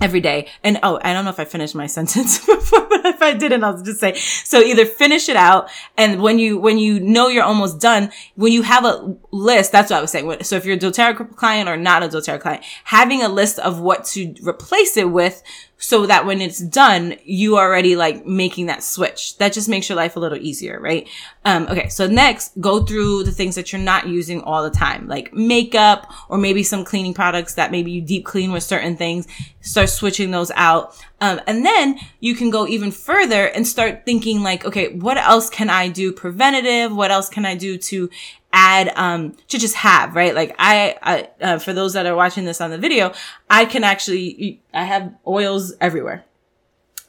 every 0.01 0.21
day. 0.21 0.49
And 0.63 0.79
oh, 0.83 0.99
I 1.03 1.13
don't 1.13 1.25
know 1.25 1.31
if 1.31 1.41
I 1.41 1.45
finished 1.45 1.75
my 1.75 1.87
sentence 1.99 2.45
before, 2.45 2.87
but 2.89 3.05
if 3.07 3.23
I 3.23 3.35
didn't, 3.35 3.65
I'll 3.65 3.83
just 3.83 4.01
say, 4.01 4.15
so 4.15 4.61
either 4.61 4.85
finish 4.85 5.29
it 5.29 5.37
out. 5.37 5.69
And 5.97 6.23
when 6.23 6.39
you, 6.39 6.59
when 6.59 6.79
you 6.79 7.01
know 7.01 7.29
you're 7.29 7.45
almost 7.45 7.81
done, 7.81 8.11
when 8.35 8.53
you 8.53 8.63
have 8.63 8.85
a 8.85 9.17
list, 9.31 9.73
that's 9.73 9.91
what 9.91 9.99
I 9.99 10.01
was 10.01 10.11
saying. 10.11 10.43
So 10.43 10.57
if 10.57 10.65
you're 10.65 10.77
a 10.77 10.79
doTERRA 10.79 11.37
client 11.37 11.69
or 11.69 11.77
not 11.77 12.03
a 12.03 12.09
doTERRA 12.09 12.41
client, 12.41 12.65
having 12.85 13.23
a 13.23 13.29
list 13.29 13.59
of 13.59 13.81
what 13.81 14.05
to 14.07 14.35
replace 14.43 14.97
it 14.97 15.11
with 15.11 15.43
so 15.79 16.07
that 16.07 16.27
when 16.27 16.41
it's 16.41 16.59
done, 16.59 17.15
you 17.25 17.57
already 17.57 17.95
like 17.95 18.27
making 18.27 18.67
that 18.67 18.83
switch. 18.83 19.39
That 19.39 19.53
just 19.53 19.69
makes 19.69 19.89
your 19.89 19.97
life 19.97 20.17
a 20.17 20.21
little 20.21 20.39
easier, 20.39 20.81
right? 20.81 21.09
Um, 21.45 21.69
okay. 21.69 21.89
So 21.89 22.09
next, 22.09 22.61
go 22.61 22.85
through 22.85 23.23
the 23.23 23.31
things 23.31 23.55
that 23.55 23.73
you're 23.73 23.81
not 23.81 24.09
using 24.09 24.43
all 24.43 24.65
the 24.65 24.71
time, 24.71 25.07
like 25.07 25.33
makeup 25.33 26.13
or 26.29 26.37
maybe 26.37 26.65
some 26.65 26.85
cleaning 26.85 27.15
products 27.15 27.55
that 27.55 27.71
maybe 27.71 27.93
you 27.93 28.03
deep 28.03 28.27
clean 28.27 28.51
with 28.51 28.65
certain 28.65 28.97
things. 28.97 29.29
Start 29.61 29.89
switching 29.89 30.33
those 30.33 30.51
out. 30.57 30.97
Um, 31.21 31.41
and 31.47 31.65
then 31.65 31.99
you 32.19 32.35
can 32.35 32.51
go 32.51 32.67
even 32.67 32.91
further 32.91 33.47
and 33.47 33.67
start 33.67 34.05
thinking 34.05 34.43
like, 34.43 34.65
okay, 34.65 34.89
what 34.95 35.17
else 35.17 35.49
can 35.49 35.71
I 35.71 35.89
do 35.89 36.13
preventative? 36.13 36.95
What 36.95 37.13
else 37.13 37.29
can 37.29 37.47
I 37.47 37.55
do 37.55 37.79
to 37.79 38.11
add 38.53 38.91
um 38.97 39.37
to 39.49 39.59
just 39.59 39.75
have 39.75 40.15
right 40.15 40.35
like 40.35 40.55
i, 40.59 40.97
I 41.03 41.29
uh, 41.45 41.59
for 41.59 41.73
those 41.73 41.93
that 41.93 42.07
are 42.07 42.17
watching 42.17 42.45
this 42.45 42.61
on 42.61 42.71
the 42.71 42.79
video 42.79 43.13
i 43.51 43.67
can 43.67 43.85
actually 43.85 44.63
i 44.73 44.85
have 44.85 45.13
oils 45.27 45.75
everywhere 45.81 46.25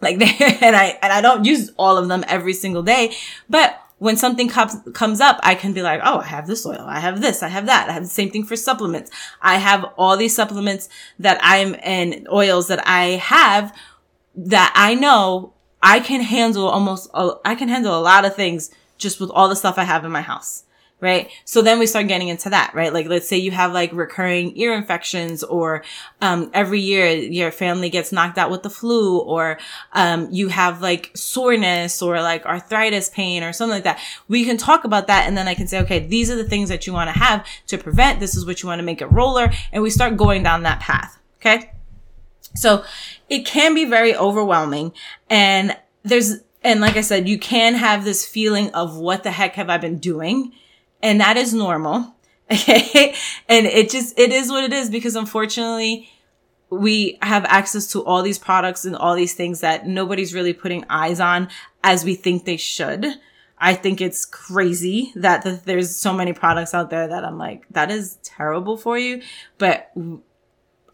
like 0.02 0.16
and 0.62 0.76
i 0.76 0.98
and 1.02 1.14
i 1.14 1.22
don't 1.22 1.46
use 1.46 1.72
all 1.78 1.98
of 1.98 2.10
them 2.10 2.26
every 2.28 2.54
single 2.54 2.84
day 2.84 3.14
but 3.50 3.80
when 4.00 4.16
something 4.16 4.48
comes 4.48 4.76
comes 4.94 5.22
up, 5.22 5.40
I 5.44 5.56
can 5.56 5.74
be 5.74 5.82
like, 5.82 6.02
oh, 6.04 6.20
I 6.20 6.26
have 6.26 6.48
this 6.48 6.66
oil, 6.66 6.86
I 6.88 7.00
have 7.00 7.22
this, 7.22 7.44
I 7.44 7.50
have 7.50 7.66
that. 7.68 7.90
I 7.90 7.92
have 7.94 8.04
the 8.04 8.10
same 8.10 8.32
thing 8.32 8.46
for 8.46 8.56
supplements. 8.56 9.12
I 9.42 9.58
have 9.58 9.86
all 9.98 10.18
these 10.18 10.34
supplements 10.34 10.88
that 11.20 11.38
I'm 11.42 11.76
and 11.84 12.28
oils 12.32 12.70
that 12.70 12.82
I 12.88 13.18
have 13.18 13.76
that 14.36 14.72
I 14.74 14.96
know 14.96 15.54
I 15.84 16.00
can 16.00 16.22
handle 16.22 16.68
almost. 16.68 17.10
I 17.14 17.56
can 17.56 17.68
handle 17.68 17.98
a 17.98 18.02
lot 18.02 18.24
of 18.24 18.36
things 18.36 18.72
just 18.98 19.20
with 19.20 19.30
all 19.32 19.50
the 19.50 19.56
stuff 19.56 19.78
I 19.78 19.84
have 19.84 20.06
in 20.06 20.12
my 20.12 20.22
house 20.22 20.64
right? 21.02 21.30
So 21.46 21.62
then 21.62 21.80
we 21.80 21.86
start 21.86 22.08
getting 22.08 22.28
into 22.28 22.50
that, 22.50 22.74
right? 22.74 22.94
Like, 22.94 23.08
let's 23.08 23.28
say 23.28 23.38
you 23.38 23.52
have 23.52 23.72
like 23.72 23.92
recurring 23.94 24.58
ear 24.58 24.74
infections 24.74 25.44
or, 25.44 25.84
um, 26.22 26.52
every 26.54 26.82
year 26.82 27.08
your 27.08 27.52
family 27.52 27.90
gets 27.90 28.12
knocked 28.12 28.38
out 28.38 28.52
with 28.52 28.64
the 28.64 28.70
flu 28.70 29.20
or, 29.20 29.58
um, 29.94 30.28
you 30.32 30.50
have 30.50 30.82
like 30.82 31.12
soreness 31.16 32.02
or 32.02 32.22
like 32.22 32.46
arthritis 32.46 33.10
pain 33.10 33.44
or 33.44 33.54
something 33.54 33.76
like 33.76 33.84
that. 33.84 34.00
We 34.28 34.44
can 34.44 34.58
talk 34.58 34.84
about 34.84 35.08
that. 35.08 35.28
And 35.28 35.38
then 35.38 35.48
I 35.48 35.56
can 35.56 35.68
say, 35.68 35.80
okay, 35.82 36.00
these 36.00 36.30
are 36.30 36.36
the 36.36 36.48
things 36.48 36.70
that 36.70 36.86
you 36.86 36.94
want 36.94 37.10
to 37.10 37.18
have 37.18 37.46
to 37.68 37.78
prevent. 37.78 38.20
This 38.20 38.36
is 38.36 38.46
what 38.46 38.62
you 38.62 38.68
want 38.68 38.80
to 38.80 38.86
make 38.86 39.02
it 39.02 39.12
roller. 39.12 39.52
And 39.72 39.82
we 39.82 39.90
start 39.90 40.18
going 40.18 40.44
down 40.44 40.64
that 40.64 40.82
path. 40.82 41.18
Okay. 41.38 41.72
So 42.56 42.84
it 43.30 43.46
can 43.46 43.74
be 43.74 43.86
very 43.86 44.16
overwhelming 44.16 44.92
and 45.30 45.78
there's, 46.04 46.42
and 46.64 46.82
like 46.82 46.98
I 46.98 47.02
said, 47.02 47.30
you 47.30 47.40
can 47.40 47.76
have 47.76 48.04
this 48.04 48.26
feeling 48.26 48.74
of 48.74 48.98
what 48.98 49.24
the 49.24 49.32
heck 49.32 49.56
have 49.56 49.70
I 49.70 49.78
been 49.78 49.98
doing? 49.98 50.52
And 51.02 51.20
that 51.22 51.38
is 51.38 51.54
normal. 51.54 52.16
Okay. 52.52 53.14
and 53.48 53.68
it 53.68 53.92
just, 53.92 54.18
it 54.18 54.32
is 54.32 54.50
what 54.50 54.64
it 54.64 54.74
is 54.74 54.90
because 54.90 55.16
unfortunately 55.16 56.10
we 56.72 57.20
have 57.22 57.46
access 57.46 57.92
to 57.92 58.04
all 58.04 58.24
these 58.24 58.40
products 58.40 58.86
and 58.86 58.96
all 58.96 59.14
these 59.14 59.36
things 59.36 59.62
that 59.62 59.86
nobody's 59.86 60.34
really 60.34 60.54
putting 60.54 60.84
eyes 60.90 61.20
on 61.20 61.48
as 61.84 62.04
we 62.04 62.16
think 62.16 62.46
they 62.46 62.58
should. 62.58 63.06
I 63.60 63.74
think 63.74 64.02
it's 64.02 64.26
crazy 64.26 65.12
that 65.16 65.44
the, 65.44 65.62
there's 65.64 65.96
so 65.96 66.14
many 66.14 66.34
products 66.34 66.74
out 66.74 66.90
there 66.90 67.08
that 67.08 67.26
I'm 67.26 67.38
like, 67.38 67.66
that 67.72 67.92
is 67.92 68.18
terrible 68.24 68.78
for 68.78 68.98
you. 68.98 69.22
But 69.58 69.92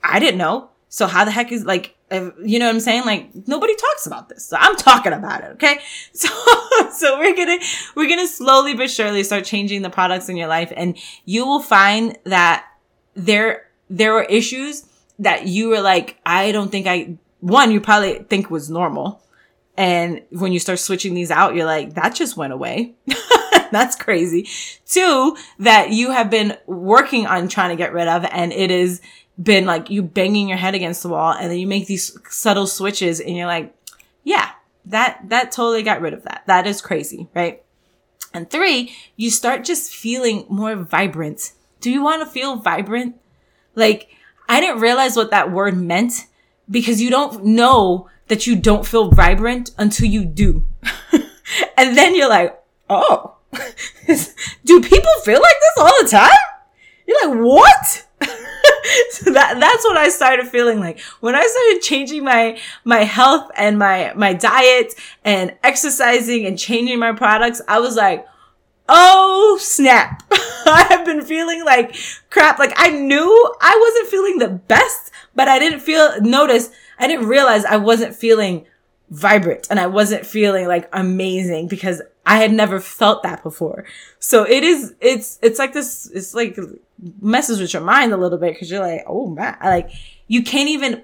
I 0.03 0.19
didn't 0.19 0.37
know. 0.37 0.71
So 0.95 1.07
how 1.07 1.25
the 1.25 1.31
heck 1.31 1.51
is 1.51 1.65
like, 1.65 1.93
you 2.09 2.57
know 2.57 2.67
what 2.67 2.75
I'm 2.75 2.79
saying? 2.79 3.03
Like 3.03 3.29
nobody 3.49 3.75
talks 3.75 4.07
about 4.07 4.29
this. 4.29 4.45
So 4.45 4.55
I'm 4.57 4.77
talking 4.77 5.11
about 5.11 5.43
it. 5.43 5.51
Okay. 5.55 5.79
So, 6.13 6.29
so 6.91 7.19
we're 7.19 7.35
going 7.35 7.59
to, 7.59 7.65
we're 7.97 8.07
going 8.07 8.25
to 8.25 8.27
slowly 8.27 8.75
but 8.75 8.89
surely 8.89 9.21
start 9.23 9.43
changing 9.43 9.81
the 9.81 9.89
products 9.89 10.29
in 10.29 10.37
your 10.37 10.47
life 10.47 10.71
and 10.73 10.97
you 11.25 11.45
will 11.45 11.59
find 11.59 12.17
that 12.23 12.65
there, 13.13 13.69
there 13.89 14.13
were 14.13 14.23
issues 14.23 14.85
that 15.19 15.47
you 15.47 15.67
were 15.67 15.81
like, 15.81 16.17
I 16.25 16.53
don't 16.53 16.71
think 16.71 16.87
I, 16.87 17.17
one, 17.41 17.71
you 17.71 17.81
probably 17.81 18.19
think 18.29 18.49
was 18.49 18.69
normal. 18.69 19.21
And 19.75 20.21
when 20.29 20.53
you 20.53 20.59
start 20.59 20.79
switching 20.79 21.13
these 21.13 21.29
out, 21.29 21.55
you're 21.55 21.65
like, 21.65 21.95
that 21.95 22.15
just 22.15 22.37
went 22.37 22.53
away. 22.53 22.95
That's 23.71 23.97
crazy. 23.97 24.47
Two, 24.85 25.35
that 25.59 25.89
you 25.89 26.11
have 26.11 26.29
been 26.29 26.55
working 26.65 27.27
on 27.27 27.49
trying 27.49 27.71
to 27.71 27.75
get 27.75 27.91
rid 27.91 28.07
of 28.07 28.23
and 28.31 28.53
it 28.53 28.71
is, 28.71 29.01
been 29.41 29.65
like 29.65 29.89
you 29.89 30.01
banging 30.01 30.47
your 30.47 30.57
head 30.57 30.75
against 30.75 31.03
the 31.03 31.09
wall 31.09 31.33
and 31.33 31.51
then 31.51 31.59
you 31.59 31.67
make 31.67 31.87
these 31.87 32.17
subtle 32.29 32.67
switches 32.67 33.19
and 33.19 33.35
you're 33.35 33.47
like, 33.47 33.75
yeah, 34.23 34.51
that, 34.85 35.19
that 35.29 35.51
totally 35.51 35.83
got 35.83 36.01
rid 36.01 36.13
of 36.13 36.23
that. 36.23 36.43
That 36.47 36.67
is 36.67 36.81
crazy, 36.81 37.27
right? 37.33 37.61
And 38.33 38.49
three, 38.49 38.93
you 39.15 39.29
start 39.29 39.63
just 39.63 39.93
feeling 39.93 40.45
more 40.49 40.75
vibrant. 40.75 41.53
Do 41.79 41.91
you 41.91 42.03
want 42.03 42.21
to 42.21 42.29
feel 42.29 42.57
vibrant? 42.57 43.15
Like, 43.75 44.09
I 44.47 44.59
didn't 44.59 44.81
realize 44.81 45.15
what 45.15 45.31
that 45.31 45.51
word 45.51 45.77
meant 45.77 46.25
because 46.69 47.01
you 47.01 47.09
don't 47.09 47.43
know 47.45 48.09
that 48.27 48.47
you 48.47 48.55
don't 48.55 48.85
feel 48.85 49.11
vibrant 49.11 49.71
until 49.77 50.07
you 50.07 50.25
do. 50.25 50.65
and 51.77 51.97
then 51.97 52.15
you're 52.15 52.29
like, 52.29 52.59
oh, 52.89 53.35
do 54.65 54.81
people 54.81 55.11
feel 55.23 55.41
like 55.41 55.55
this 55.61 55.77
all 55.77 55.93
the 56.01 56.09
time? 56.09 56.31
You're 57.07 57.29
like, 57.29 57.39
what? 57.39 58.05
so 59.11 59.31
that 59.31 59.59
that's 59.59 59.83
what 59.85 59.97
I 59.97 60.09
started 60.09 60.47
feeling 60.47 60.79
like 60.79 60.99
when 61.19 61.35
I 61.35 61.45
started 61.45 61.81
changing 61.81 62.23
my 62.23 62.59
my 62.83 63.03
health 63.03 63.49
and 63.57 63.77
my 63.77 64.13
my 64.15 64.33
diet 64.33 64.93
and 65.23 65.55
exercising 65.63 66.45
and 66.45 66.57
changing 66.57 66.99
my 66.99 67.13
products. 67.13 67.61
I 67.67 67.79
was 67.79 67.95
like, 67.95 68.25
oh 68.89 69.57
snap! 69.61 70.23
I 70.31 70.85
have 70.89 71.05
been 71.05 71.21
feeling 71.21 71.63
like 71.65 71.95
crap. 72.29 72.59
Like 72.59 72.73
I 72.75 72.89
knew 72.89 73.53
I 73.61 73.79
wasn't 73.79 74.11
feeling 74.11 74.39
the 74.39 74.49
best, 74.49 75.11
but 75.33 75.47
I 75.47 75.59
didn't 75.59 75.79
feel 75.79 76.21
notice. 76.21 76.69
I 76.99 77.07
didn't 77.07 77.27
realize 77.27 77.65
I 77.65 77.77
wasn't 77.77 78.15
feeling 78.15 78.65
vibrant 79.09 79.67
and 79.69 79.79
I 79.79 79.87
wasn't 79.87 80.25
feeling 80.25 80.67
like 80.67 80.89
amazing 80.91 81.67
because 81.67 82.01
I 82.25 82.37
had 82.37 82.51
never 82.51 82.79
felt 82.79 83.23
that 83.23 83.43
before. 83.43 83.85
So 84.19 84.43
it 84.43 84.63
is, 84.63 84.95
it's, 84.99 85.39
it's 85.41 85.59
like 85.59 85.73
this, 85.73 86.09
it's 86.13 86.33
like 86.33 86.57
messes 87.21 87.59
with 87.61 87.73
your 87.73 87.83
mind 87.83 88.13
a 88.13 88.17
little 88.17 88.37
bit 88.37 88.53
because 88.53 88.71
you're 88.71 88.79
like, 88.79 89.03
oh 89.07 89.27
man, 89.27 89.57
like 89.63 89.91
you 90.27 90.43
can't 90.43 90.69
even, 90.69 91.03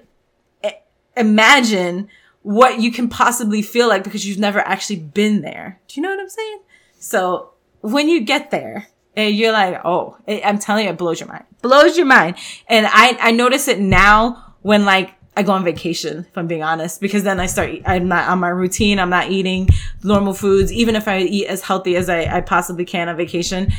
imagine 1.16 2.08
what 2.42 2.80
you 2.80 2.90
can 2.90 3.08
possibly 3.08 3.62
feel 3.62 3.88
like 3.88 4.04
because 4.04 4.26
you've 4.26 4.38
never 4.38 4.60
actually 4.60 4.98
been 4.98 5.42
there. 5.42 5.80
Do 5.88 6.00
you 6.00 6.02
know 6.02 6.10
what 6.10 6.20
I'm 6.20 6.28
saying? 6.28 6.60
So 6.98 7.50
when 7.80 8.08
you 8.08 8.20
get 8.22 8.50
there, 8.50 8.88
and 9.14 9.34
you're 9.34 9.52
like, 9.52 9.78
oh, 9.84 10.16
I'm 10.26 10.58
telling 10.58 10.86
you, 10.86 10.90
it 10.90 10.96
blows 10.96 11.20
your 11.20 11.28
mind. 11.28 11.44
Blows 11.60 11.98
your 11.98 12.06
mind. 12.06 12.36
And 12.66 12.86
I, 12.86 13.18
I 13.20 13.30
notice 13.32 13.68
it 13.68 13.78
now 13.78 14.54
when 14.62 14.86
like 14.86 15.12
I 15.36 15.42
go 15.42 15.52
on 15.52 15.64
vacation, 15.64 16.26
if 16.28 16.36
I'm 16.36 16.46
being 16.46 16.62
honest, 16.62 17.00
because 17.00 17.22
then 17.22 17.40
I 17.40 17.46
start, 17.46 17.70
I'm 17.86 18.08
not 18.08 18.28
on 18.28 18.38
my 18.38 18.48
routine. 18.48 18.98
I'm 18.98 19.08
not 19.08 19.30
eating 19.30 19.68
normal 20.02 20.34
foods. 20.34 20.70
Even 20.70 20.94
if 20.94 21.08
I 21.08 21.20
eat 21.20 21.46
as 21.46 21.62
healthy 21.62 21.96
as 21.96 22.10
I, 22.10 22.24
I 22.24 22.40
possibly 22.42 22.84
can 22.84 23.08
on 23.08 23.16
vacation, 23.16 23.72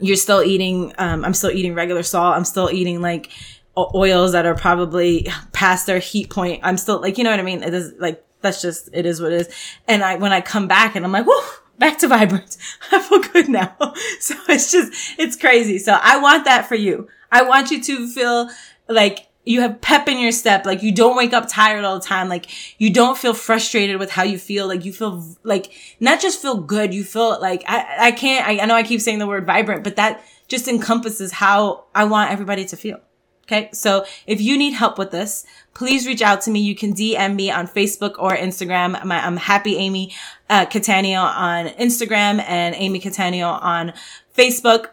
you're 0.00 0.16
still 0.16 0.42
eating, 0.42 0.94
um, 0.96 1.24
I'm 1.24 1.34
still 1.34 1.50
eating 1.50 1.74
regular 1.74 2.02
salt. 2.02 2.34
I'm 2.34 2.44
still 2.44 2.70
eating 2.70 3.02
like 3.02 3.28
oils 3.76 4.32
that 4.32 4.46
are 4.46 4.54
probably 4.54 5.28
past 5.52 5.86
their 5.86 5.98
heat 5.98 6.30
point. 6.30 6.60
I'm 6.62 6.78
still 6.78 7.00
like, 7.00 7.18
you 7.18 7.24
know 7.24 7.30
what 7.30 7.40
I 7.40 7.44
mean? 7.44 7.62
It 7.62 7.74
is 7.74 7.92
like, 7.98 8.24
that's 8.40 8.62
just, 8.62 8.88
it 8.92 9.04
is 9.04 9.20
what 9.20 9.32
it 9.32 9.42
is. 9.42 9.54
And 9.86 10.02
I, 10.02 10.16
when 10.16 10.32
I 10.32 10.40
come 10.40 10.66
back 10.66 10.96
and 10.96 11.04
I'm 11.04 11.12
like, 11.12 11.26
whoa, 11.26 11.58
back 11.78 11.98
to 11.98 12.08
vibrant. 12.08 12.56
I 12.92 13.00
feel 13.00 13.20
good 13.20 13.48
now. 13.48 13.76
So 14.20 14.34
it's 14.48 14.70
just, 14.70 14.92
it's 15.18 15.36
crazy. 15.36 15.78
So 15.78 15.98
I 16.00 16.18
want 16.18 16.44
that 16.44 16.68
for 16.68 16.76
you. 16.76 17.08
I 17.30 17.42
want 17.42 17.70
you 17.70 17.82
to 17.82 18.08
feel 18.08 18.48
like 18.88 19.26
you 19.44 19.60
have 19.60 19.80
pep 19.80 20.08
in 20.08 20.18
your 20.18 20.32
step. 20.32 20.64
Like 20.64 20.82
you 20.82 20.92
don't 20.92 21.16
wake 21.16 21.32
up 21.32 21.48
tired 21.48 21.84
all 21.84 21.98
the 21.98 22.04
time. 22.04 22.28
Like 22.28 22.46
you 22.80 22.92
don't 22.92 23.18
feel 23.18 23.34
frustrated 23.34 23.98
with 23.98 24.10
how 24.10 24.22
you 24.22 24.38
feel. 24.38 24.68
Like 24.68 24.84
you 24.84 24.92
feel 24.92 25.24
like 25.42 25.72
not 26.00 26.20
just 26.20 26.40
feel 26.40 26.56
good. 26.56 26.94
You 26.94 27.04
feel 27.04 27.40
like 27.40 27.64
I, 27.66 28.08
I 28.08 28.12
can't, 28.12 28.46
I, 28.46 28.60
I 28.60 28.66
know 28.66 28.74
I 28.74 28.82
keep 28.82 29.00
saying 29.00 29.18
the 29.18 29.26
word 29.26 29.46
vibrant, 29.46 29.82
but 29.84 29.96
that 29.96 30.24
just 30.48 30.68
encompasses 30.68 31.32
how 31.32 31.84
I 31.94 32.04
want 32.04 32.30
everybody 32.30 32.64
to 32.66 32.76
feel. 32.76 33.00
Okay. 33.44 33.68
So 33.72 34.06
if 34.26 34.40
you 34.40 34.56
need 34.56 34.72
help 34.72 34.98
with 34.98 35.10
this, 35.10 35.44
please 35.74 36.06
reach 36.06 36.22
out 36.22 36.40
to 36.42 36.50
me. 36.50 36.60
You 36.60 36.76
can 36.76 36.94
DM 36.94 37.34
me 37.34 37.50
on 37.50 37.66
Facebook 37.66 38.14
or 38.18 38.36
Instagram. 38.36 39.04
My, 39.04 39.26
I'm 39.26 39.36
happy 39.36 39.76
Amy 39.76 40.14
uh, 40.48 40.66
Cattaneo 40.66 41.20
on 41.20 41.66
Instagram 41.70 42.42
and 42.46 42.76
Amy 42.76 43.00
Cattaneo 43.00 43.60
on 43.60 43.92
Facebook. 44.36 44.90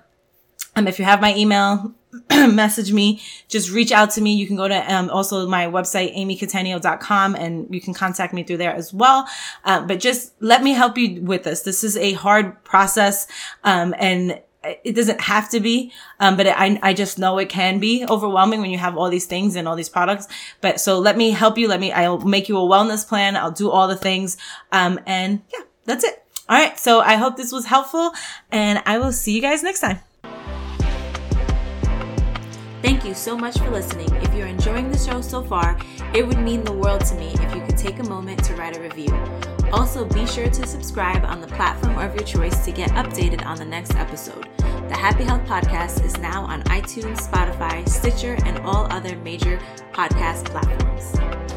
Um, 0.75 0.87
if 0.87 0.97
you 0.97 1.05
have 1.05 1.21
my 1.21 1.35
email, 1.35 1.93
message 2.31 2.91
me, 2.91 3.21
just 3.47 3.69
reach 3.69 3.91
out 3.91 4.11
to 4.11 4.21
me. 4.21 4.33
You 4.33 4.47
can 4.47 4.55
go 4.55 4.67
to 4.67 4.93
um, 4.93 5.09
also 5.09 5.47
my 5.47 5.65
website, 5.65 6.17
amycattaneo.com, 6.17 7.35
and 7.35 7.67
you 7.73 7.79
can 7.79 7.93
contact 7.93 8.33
me 8.33 8.43
through 8.43 8.57
there 8.57 8.73
as 8.73 8.93
well. 8.93 9.27
Uh, 9.63 9.85
but 9.85 9.99
just 9.99 10.33
let 10.39 10.63
me 10.63 10.71
help 10.71 10.97
you 10.97 11.21
with 11.21 11.43
this. 11.43 11.61
This 11.61 11.83
is 11.83 11.97
a 11.97 12.13
hard 12.13 12.63
process, 12.63 13.27
um, 13.63 13.93
and 13.99 14.41
it 14.63 14.95
doesn't 14.95 15.21
have 15.21 15.49
to 15.49 15.59
be, 15.59 15.91
um, 16.19 16.35
but 16.35 16.47
I, 16.47 16.79
I 16.83 16.93
just 16.93 17.17
know 17.17 17.37
it 17.37 17.47
can 17.47 17.79
be 17.79 18.05
overwhelming 18.09 18.59
when 18.59 18.71
you 18.71 18.77
have 18.77 18.97
all 18.97 19.09
these 19.09 19.25
things 19.25 19.55
and 19.55 19.67
all 19.67 19.75
these 19.75 19.89
products. 19.89 20.27
But 20.61 20.81
so 20.81 20.99
let 20.99 21.15
me 21.15 21.31
help 21.31 21.57
you. 21.57 21.67
Let 21.67 21.79
me, 21.79 21.91
I'll 21.91 22.19
make 22.19 22.49
you 22.49 22.57
a 22.57 22.61
wellness 22.61 23.07
plan. 23.07 23.37
I'll 23.37 23.51
do 23.51 23.69
all 23.69 23.87
the 23.87 23.95
things. 23.95 24.35
Um, 24.71 24.99
and 25.05 25.41
yeah, 25.53 25.63
that's 25.85 26.03
it. 26.03 26.23
All 26.49 26.57
right. 26.57 26.77
So 26.77 26.99
I 26.99 27.15
hope 27.15 27.37
this 27.37 27.51
was 27.51 27.67
helpful 27.67 28.11
and 28.51 28.81
I 28.85 28.97
will 28.97 29.13
see 29.13 29.33
you 29.33 29.41
guys 29.41 29.63
next 29.63 29.79
time. 29.79 29.99
Thank 32.81 33.03
you 33.03 33.13
so 33.13 33.37
much 33.37 33.57
for 33.57 33.69
listening. 33.69 34.07
If 34.21 34.33
you're 34.33 34.47
enjoying 34.47 34.89
the 34.89 34.97
show 34.97 35.19
so 35.19 35.43
far, 35.43 35.77
it 36.13 36.25
would 36.25 36.39
mean 36.39 36.63
the 36.63 36.71
world 36.71 37.03
to 37.05 37.15
me 37.15 37.33
if 37.33 37.53
you 37.53 37.61
could 37.61 37.77
take 37.77 37.99
a 37.99 38.03
moment 38.03 38.41
to 38.45 38.55
write 38.55 38.77
a 38.77 38.81
review. 38.81 39.13
Also, 39.73 40.05
be 40.05 40.25
sure 40.25 40.49
to 40.49 40.65
subscribe 40.65 41.25
on 41.25 41.41
the 41.41 41.47
platform 41.47 41.99
of 41.99 42.15
your 42.15 42.23
choice 42.23 42.63
to 42.65 42.71
get 42.71 42.89
updated 42.91 43.45
on 43.45 43.57
the 43.57 43.65
next 43.65 43.95
episode. 43.95 44.47
The 44.87 44.95
Happy 44.95 45.25
Health 45.25 45.43
Podcast 45.43 46.05
is 46.05 46.17
now 46.17 46.45
on 46.45 46.63
iTunes, 46.63 47.19
Spotify, 47.19 47.87
Stitcher, 47.87 48.37
and 48.45 48.57
all 48.59 48.91
other 48.91 49.15
major 49.17 49.59
podcast 49.91 50.45
platforms. 50.45 51.48